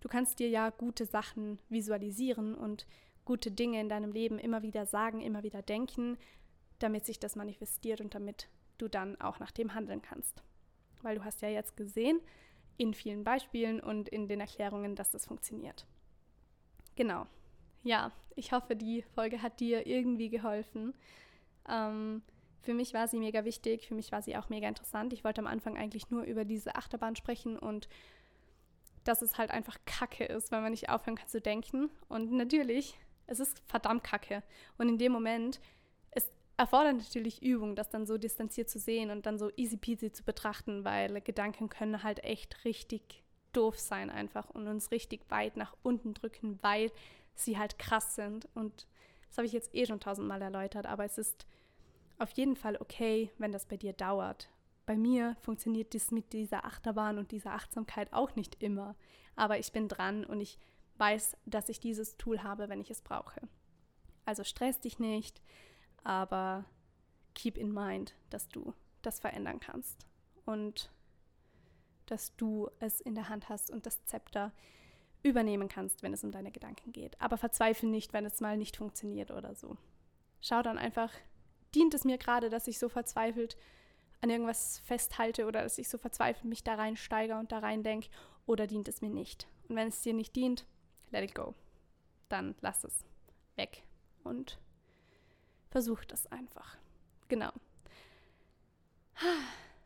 du 0.00 0.08
kannst 0.08 0.38
dir 0.38 0.48
ja 0.48 0.70
gute 0.70 1.06
Sachen 1.06 1.58
visualisieren 1.68 2.54
und 2.54 2.86
gute 3.24 3.50
Dinge 3.50 3.80
in 3.80 3.88
deinem 3.88 4.12
Leben 4.12 4.38
immer 4.38 4.62
wieder 4.62 4.86
sagen, 4.86 5.20
immer 5.20 5.42
wieder 5.42 5.62
denken, 5.62 6.16
damit 6.78 7.04
sich 7.04 7.18
das 7.18 7.36
manifestiert 7.36 8.00
und 8.00 8.14
damit 8.14 8.48
du 8.78 8.88
dann 8.88 9.20
auch 9.20 9.38
nach 9.38 9.50
dem 9.50 9.74
handeln 9.74 10.02
kannst. 10.02 10.42
Weil 11.02 11.16
du 11.16 11.24
hast 11.24 11.42
ja 11.42 11.48
jetzt 11.48 11.76
gesehen 11.76 12.20
in 12.76 12.94
vielen 12.94 13.24
Beispielen 13.24 13.80
und 13.80 14.08
in 14.08 14.28
den 14.28 14.40
Erklärungen, 14.40 14.94
dass 14.94 15.10
das 15.10 15.26
funktioniert. 15.26 15.86
Genau. 16.96 17.26
Ja, 17.82 18.12
ich 18.36 18.52
hoffe, 18.52 18.76
die 18.76 19.02
Folge 19.14 19.42
hat 19.42 19.60
dir 19.60 19.86
irgendwie 19.86 20.28
geholfen. 20.28 20.94
Ähm, 21.68 22.22
für 22.62 22.74
mich 22.74 22.92
war 22.94 23.08
sie 23.08 23.18
mega 23.18 23.44
wichtig, 23.44 23.86
für 23.86 23.94
mich 23.94 24.12
war 24.12 24.22
sie 24.22 24.36
auch 24.36 24.48
mega 24.48 24.68
interessant. 24.68 25.12
Ich 25.12 25.24
wollte 25.24 25.40
am 25.40 25.46
Anfang 25.46 25.76
eigentlich 25.76 26.10
nur 26.10 26.22
über 26.22 26.44
diese 26.44 26.74
Achterbahn 26.74 27.16
sprechen 27.16 27.58
und 27.58 27.88
dass 29.04 29.22
es 29.22 29.38
halt 29.38 29.50
einfach 29.50 29.78
Kacke 29.86 30.24
ist, 30.24 30.52
weil 30.52 30.60
man 30.60 30.72
nicht 30.72 30.90
aufhören 30.90 31.16
kann 31.16 31.28
zu 31.28 31.40
denken. 31.40 31.90
Und 32.08 32.32
natürlich, 32.32 32.98
es 33.26 33.40
ist 33.40 33.62
verdammt 33.66 34.04
Kacke. 34.04 34.42
Und 34.76 34.88
in 34.88 34.98
dem 34.98 35.12
Moment 35.12 35.60
erfordert 36.58 36.96
natürlich 36.96 37.40
Übung, 37.42 37.76
das 37.76 37.88
dann 37.88 38.04
so 38.04 38.18
distanziert 38.18 38.68
zu 38.68 38.78
sehen 38.78 39.10
und 39.10 39.24
dann 39.24 39.38
so 39.38 39.50
easy 39.56 39.76
peasy 39.76 40.12
zu 40.12 40.24
betrachten, 40.24 40.84
weil 40.84 41.20
Gedanken 41.20 41.68
können 41.68 42.02
halt 42.02 42.22
echt 42.24 42.64
richtig 42.64 43.22
doof 43.52 43.78
sein 43.78 44.10
einfach 44.10 44.50
und 44.50 44.66
uns 44.66 44.90
richtig 44.90 45.22
weit 45.30 45.56
nach 45.56 45.74
unten 45.82 46.14
drücken, 46.14 46.58
weil 46.60 46.90
sie 47.44 47.58
halt 47.58 47.78
krass 47.78 48.14
sind. 48.14 48.48
Und 48.54 48.86
das 49.28 49.38
habe 49.38 49.46
ich 49.46 49.52
jetzt 49.52 49.74
eh 49.74 49.86
schon 49.86 50.00
tausendmal 50.00 50.42
erläutert, 50.42 50.86
aber 50.86 51.04
es 51.04 51.18
ist 51.18 51.46
auf 52.18 52.30
jeden 52.30 52.56
Fall 52.56 52.76
okay, 52.76 53.30
wenn 53.38 53.52
das 53.52 53.66
bei 53.66 53.76
dir 53.76 53.92
dauert. 53.92 54.48
Bei 54.86 54.96
mir 54.96 55.36
funktioniert 55.40 55.94
das 55.94 56.10
mit 56.10 56.32
dieser 56.32 56.64
Achterbahn 56.64 57.18
und 57.18 57.30
dieser 57.30 57.52
Achtsamkeit 57.52 58.12
auch 58.12 58.34
nicht 58.36 58.62
immer, 58.62 58.96
aber 59.36 59.58
ich 59.58 59.70
bin 59.70 59.86
dran 59.86 60.24
und 60.24 60.40
ich 60.40 60.58
weiß, 60.96 61.36
dass 61.46 61.68
ich 61.68 61.78
dieses 61.78 62.16
Tool 62.16 62.42
habe, 62.42 62.68
wenn 62.68 62.80
ich 62.80 62.90
es 62.90 63.02
brauche. 63.02 63.40
Also 64.24 64.44
stress 64.44 64.80
dich 64.80 64.98
nicht, 64.98 65.42
aber 66.04 66.64
keep 67.34 67.56
in 67.56 67.72
mind, 67.72 68.14
dass 68.30 68.48
du 68.48 68.74
das 69.02 69.20
verändern 69.20 69.60
kannst 69.60 70.06
und 70.44 70.90
dass 72.06 72.34
du 72.36 72.68
es 72.80 73.00
in 73.00 73.14
der 73.14 73.28
Hand 73.28 73.48
hast 73.48 73.70
und 73.70 73.86
das 73.86 74.04
Zepter 74.06 74.52
übernehmen 75.22 75.68
kannst, 75.68 76.02
wenn 76.02 76.12
es 76.12 76.24
um 76.24 76.30
deine 76.30 76.52
Gedanken 76.52 76.92
geht. 76.92 77.20
Aber 77.20 77.36
verzweifle 77.36 77.88
nicht, 77.88 78.12
wenn 78.12 78.24
es 78.24 78.40
mal 78.40 78.56
nicht 78.56 78.76
funktioniert 78.76 79.30
oder 79.30 79.54
so. 79.54 79.76
Schau 80.40 80.62
dann 80.62 80.78
einfach, 80.78 81.12
dient 81.74 81.94
es 81.94 82.04
mir 82.04 82.18
gerade, 82.18 82.50
dass 82.50 82.68
ich 82.68 82.78
so 82.78 82.88
verzweifelt 82.88 83.56
an 84.20 84.30
irgendwas 84.30 84.80
festhalte 84.80 85.46
oder 85.46 85.62
dass 85.62 85.78
ich 85.78 85.88
so 85.88 85.98
verzweifelt 85.98 86.44
mich 86.44 86.64
da 86.64 86.74
reinsteige 86.74 87.36
und 87.36 87.52
da 87.52 87.58
rein 87.58 87.82
denke 87.82 88.08
oder 88.46 88.66
dient 88.66 88.88
es 88.88 89.00
mir 89.00 89.10
nicht? 89.10 89.46
Und 89.68 89.76
wenn 89.76 89.88
es 89.88 90.02
dir 90.02 90.14
nicht 90.14 90.34
dient, 90.34 90.64
let 91.10 91.24
it 91.24 91.34
go. 91.34 91.54
Dann 92.28 92.54
lass 92.60 92.84
es 92.84 93.04
weg 93.56 93.82
und 94.24 94.58
Versuch 95.70 96.04
das 96.04 96.26
einfach. 96.32 96.76
Genau. 97.28 97.50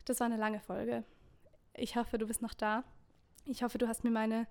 Das 0.05 0.19
war 0.19 0.25
eine 0.25 0.37
lange 0.37 0.59
Folge. 0.59 1.03
Ich 1.73 1.95
hoffe, 1.95 2.17
du 2.17 2.27
bist 2.27 2.41
noch 2.41 2.53
da. 2.53 2.83
Ich 3.45 3.63
hoffe, 3.63 3.77
du 3.77 3.87
hast 3.87 4.03
mir 4.03 4.11
meine 4.11 4.47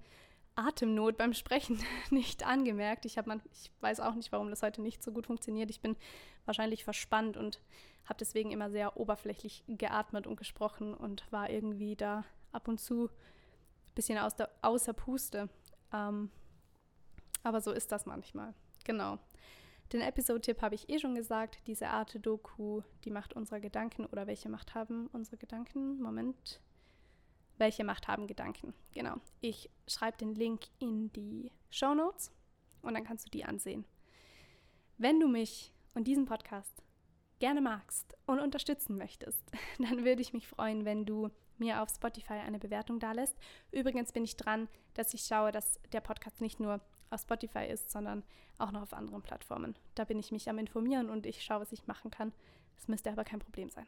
Atemnot 0.55 1.17
beim 1.17 1.33
Sprechen 1.33 1.79
nicht 2.11 2.47
angemerkt. 2.47 3.05
Ich, 3.05 3.17
man, 3.25 3.41
ich 3.53 3.71
weiß 3.81 4.01
auch 4.01 4.15
nicht, 4.15 4.33
warum 4.33 4.51
das 4.51 4.62
heute 4.62 4.83
nicht 4.83 5.03
so 5.03 5.12
gut 5.12 5.27
funktioniert. 5.27 5.71
Ich 5.71 5.81
bin 5.81 5.97
wahrscheinlich 6.45 6.85
verspannt 6.85 7.37
und 7.37 7.61
habe 8.05 8.19
deswegen 8.19 8.51
immer 8.51 8.71
sehr 8.71 8.97
oberflächlich 8.97 9.65
geatmet 9.69 10.27
und 10.27 10.37
gesprochen 10.37 10.95
und 10.95 11.31
war 11.31 11.51
irgendwie 11.51 11.97
da 11.97 12.25
ab 12.51 12.69
und 12.69 12.81
zu 12.81 13.07
ein 13.07 13.95
bisschen 13.95 14.19
aus 14.19 14.35
der, 14.35 14.51
außer 14.62 14.93
Puste. 14.93 15.49
Ähm, 15.93 16.31
aber 17.43 17.61
so 17.61 17.73
ist 17.73 17.93
das 17.93 18.07
manchmal. 18.07 18.55
Genau. 18.85 19.19
Den 19.93 20.01
Episode-Tipp 20.01 20.62
habe 20.62 20.75
ich 20.75 20.88
eh 20.88 20.99
schon 20.99 21.15
gesagt. 21.15 21.67
Diese 21.67 21.88
Art 21.88 22.19
Doku, 22.25 22.83
die 23.05 23.11
Macht 23.11 23.35
unserer 23.35 23.61
Gedanken 23.61 24.07
oder 24.07 24.27
welche 24.27 24.49
Macht 24.49 24.75
haben 24.75 25.09
unsere 25.12 25.37
Gedanken? 25.37 26.01
Moment. 26.01 26.61
Welche 27.62 27.85
Macht 27.85 28.09
haben 28.09 28.27
Gedanken? 28.27 28.75
Genau. 28.92 29.18
Ich 29.40 29.70
schreibe 29.87 30.18
den 30.18 30.35
Link 30.35 30.62
in 30.81 31.12
die 31.12 31.53
Show 31.70 31.94
Notes 31.94 32.33
und 32.83 32.94
dann 32.94 33.05
kannst 33.05 33.27
du 33.27 33.31
die 33.31 33.44
ansehen. 33.44 33.85
Wenn 34.98 35.20
du 35.20 35.29
mich 35.29 35.72
und 35.94 36.09
diesen 36.09 36.25
Podcast 36.25 36.83
gerne 37.38 37.61
magst 37.61 38.16
und 38.27 38.40
unterstützen 38.40 38.98
möchtest, 38.98 39.40
dann 39.79 40.05
würde 40.05 40.22
ich 40.22 40.33
mich 40.33 40.48
freuen, 40.48 40.85
wenn 40.85 41.07
du 41.07 41.31
mir 41.57 41.81
auf 41.81 41.88
Spotify 41.88 42.33
eine 42.33 42.59
Bewertung 42.59 42.98
da 42.98 43.12
lässt. 43.12 43.37
Übrigens 43.70 44.11
bin 44.11 44.25
ich 44.25 44.37
dran, 44.37 44.66
dass 44.94 45.14
ich 45.14 45.22
schaue, 45.22 45.53
dass 45.53 45.79
der 45.92 46.01
Podcast 46.01 46.40
nicht 46.40 46.59
nur 46.59 46.81
auf 47.11 47.20
Spotify 47.20 47.66
ist, 47.66 47.92
sondern 47.92 48.25
auch 48.59 48.72
noch 48.72 48.83
auf 48.83 48.92
anderen 48.92 49.22
Plattformen. 49.22 49.77
Da 49.94 50.03
bin 50.03 50.18
ich 50.18 50.33
mich 50.33 50.51
am 50.51 50.59
Informieren 50.59 51.09
und 51.09 51.27
ich 51.27 51.44
schaue, 51.44 51.61
was 51.61 51.70
ich 51.70 51.87
machen 51.87 52.11
kann. 52.11 52.33
Das 52.75 52.88
müsste 52.88 53.12
aber 53.12 53.22
kein 53.22 53.38
Problem 53.38 53.70
sein. 53.70 53.87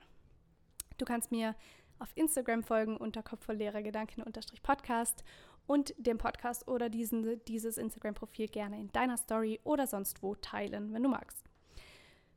Du 0.97 1.05
kannst 1.05 1.33
mir 1.33 1.57
auf 1.99 2.11
Instagram 2.17 2.63
folgen 2.63 2.97
unter 2.97 3.23
Kopf 3.23 3.45
voll 3.45 3.57
leerer 3.57 3.83
Gedanken 3.83 4.23
Podcast 4.63 5.25
und 5.67 5.95
den 5.99 6.19
Podcast 6.19 6.69
oder 6.69 6.89
diesen, 6.89 7.43
dieses 7.47 7.79
Instagram-Profil 7.79 8.49
gerne 8.49 8.79
in 8.79 8.93
deiner 8.93 9.17
Story 9.17 9.61
oder 9.65 9.87
sonst 9.87 10.23
wo 10.23 10.35
teilen, 10.35 10.93
wenn 10.93 11.03
du 11.03 11.09
magst. 11.09 11.45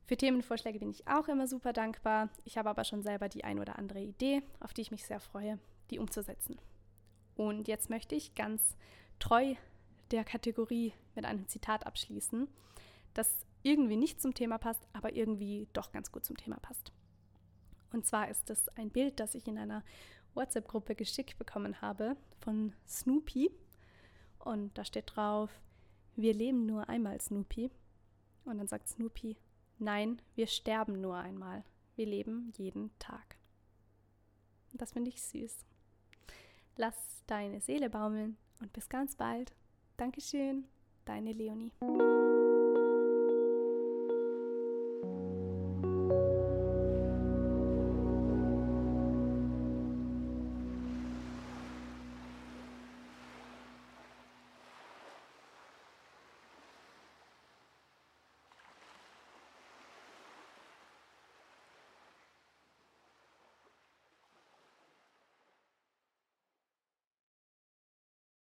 Für 0.06 0.16
Themenvorschläge 0.16 0.78
bin 0.78 0.90
ich 0.90 1.06
auch 1.06 1.28
immer 1.28 1.46
super 1.46 1.74
dankbar. 1.74 2.30
Ich 2.44 2.56
habe 2.56 2.70
aber 2.70 2.84
schon 2.84 3.02
selber 3.02 3.28
die 3.28 3.44
ein 3.44 3.58
oder 3.58 3.78
andere 3.78 4.00
Idee, 4.00 4.42
auf 4.58 4.72
die 4.72 4.80
ich 4.80 4.90
mich 4.90 5.04
sehr 5.04 5.20
freue, 5.20 5.58
die 5.90 5.98
umzusetzen. 5.98 6.58
Und 7.36 7.68
jetzt 7.68 7.90
möchte 7.90 8.14
ich 8.14 8.34
ganz 8.34 8.76
treu 9.18 9.54
der 10.10 10.24
Kategorie 10.24 10.94
mit 11.14 11.26
einem 11.26 11.46
Zitat 11.46 11.86
abschließen, 11.86 12.48
das 13.12 13.44
irgendwie 13.62 13.96
nicht 13.96 14.22
zum 14.22 14.32
Thema 14.32 14.56
passt, 14.56 14.86
aber 14.94 15.14
irgendwie 15.14 15.68
doch 15.74 15.92
ganz 15.92 16.10
gut 16.10 16.24
zum 16.24 16.38
Thema 16.38 16.56
passt. 16.60 16.90
Und 17.92 18.06
zwar 18.06 18.28
ist 18.28 18.50
es 18.50 18.68
ein 18.70 18.90
Bild, 18.90 19.20
das 19.20 19.34
ich 19.34 19.46
in 19.46 19.58
einer 19.58 19.82
WhatsApp-Gruppe 20.34 20.94
geschickt 20.94 21.38
bekommen 21.38 21.80
habe 21.80 22.16
von 22.40 22.72
Snoopy. 22.86 23.50
Und 24.38 24.76
da 24.78 24.84
steht 24.84 25.16
drauf, 25.16 25.50
wir 26.16 26.34
leben 26.34 26.66
nur 26.66 26.88
einmal, 26.88 27.20
Snoopy. 27.20 27.70
Und 28.44 28.58
dann 28.58 28.68
sagt 28.68 28.88
Snoopy, 28.88 29.36
nein, 29.78 30.20
wir 30.34 30.46
sterben 30.46 31.00
nur 31.00 31.16
einmal. 31.16 31.64
Wir 31.96 32.06
leben 32.06 32.52
jeden 32.56 32.96
Tag. 32.98 33.36
Das 34.72 34.92
finde 34.92 35.10
ich 35.10 35.20
süß. 35.22 35.64
Lass 36.76 37.24
deine 37.26 37.60
Seele 37.60 37.90
baumeln 37.90 38.36
und 38.60 38.72
bis 38.72 38.88
ganz 38.88 39.16
bald. 39.16 39.52
Dankeschön, 39.96 40.64
deine 41.04 41.32
Leonie. 41.32 41.72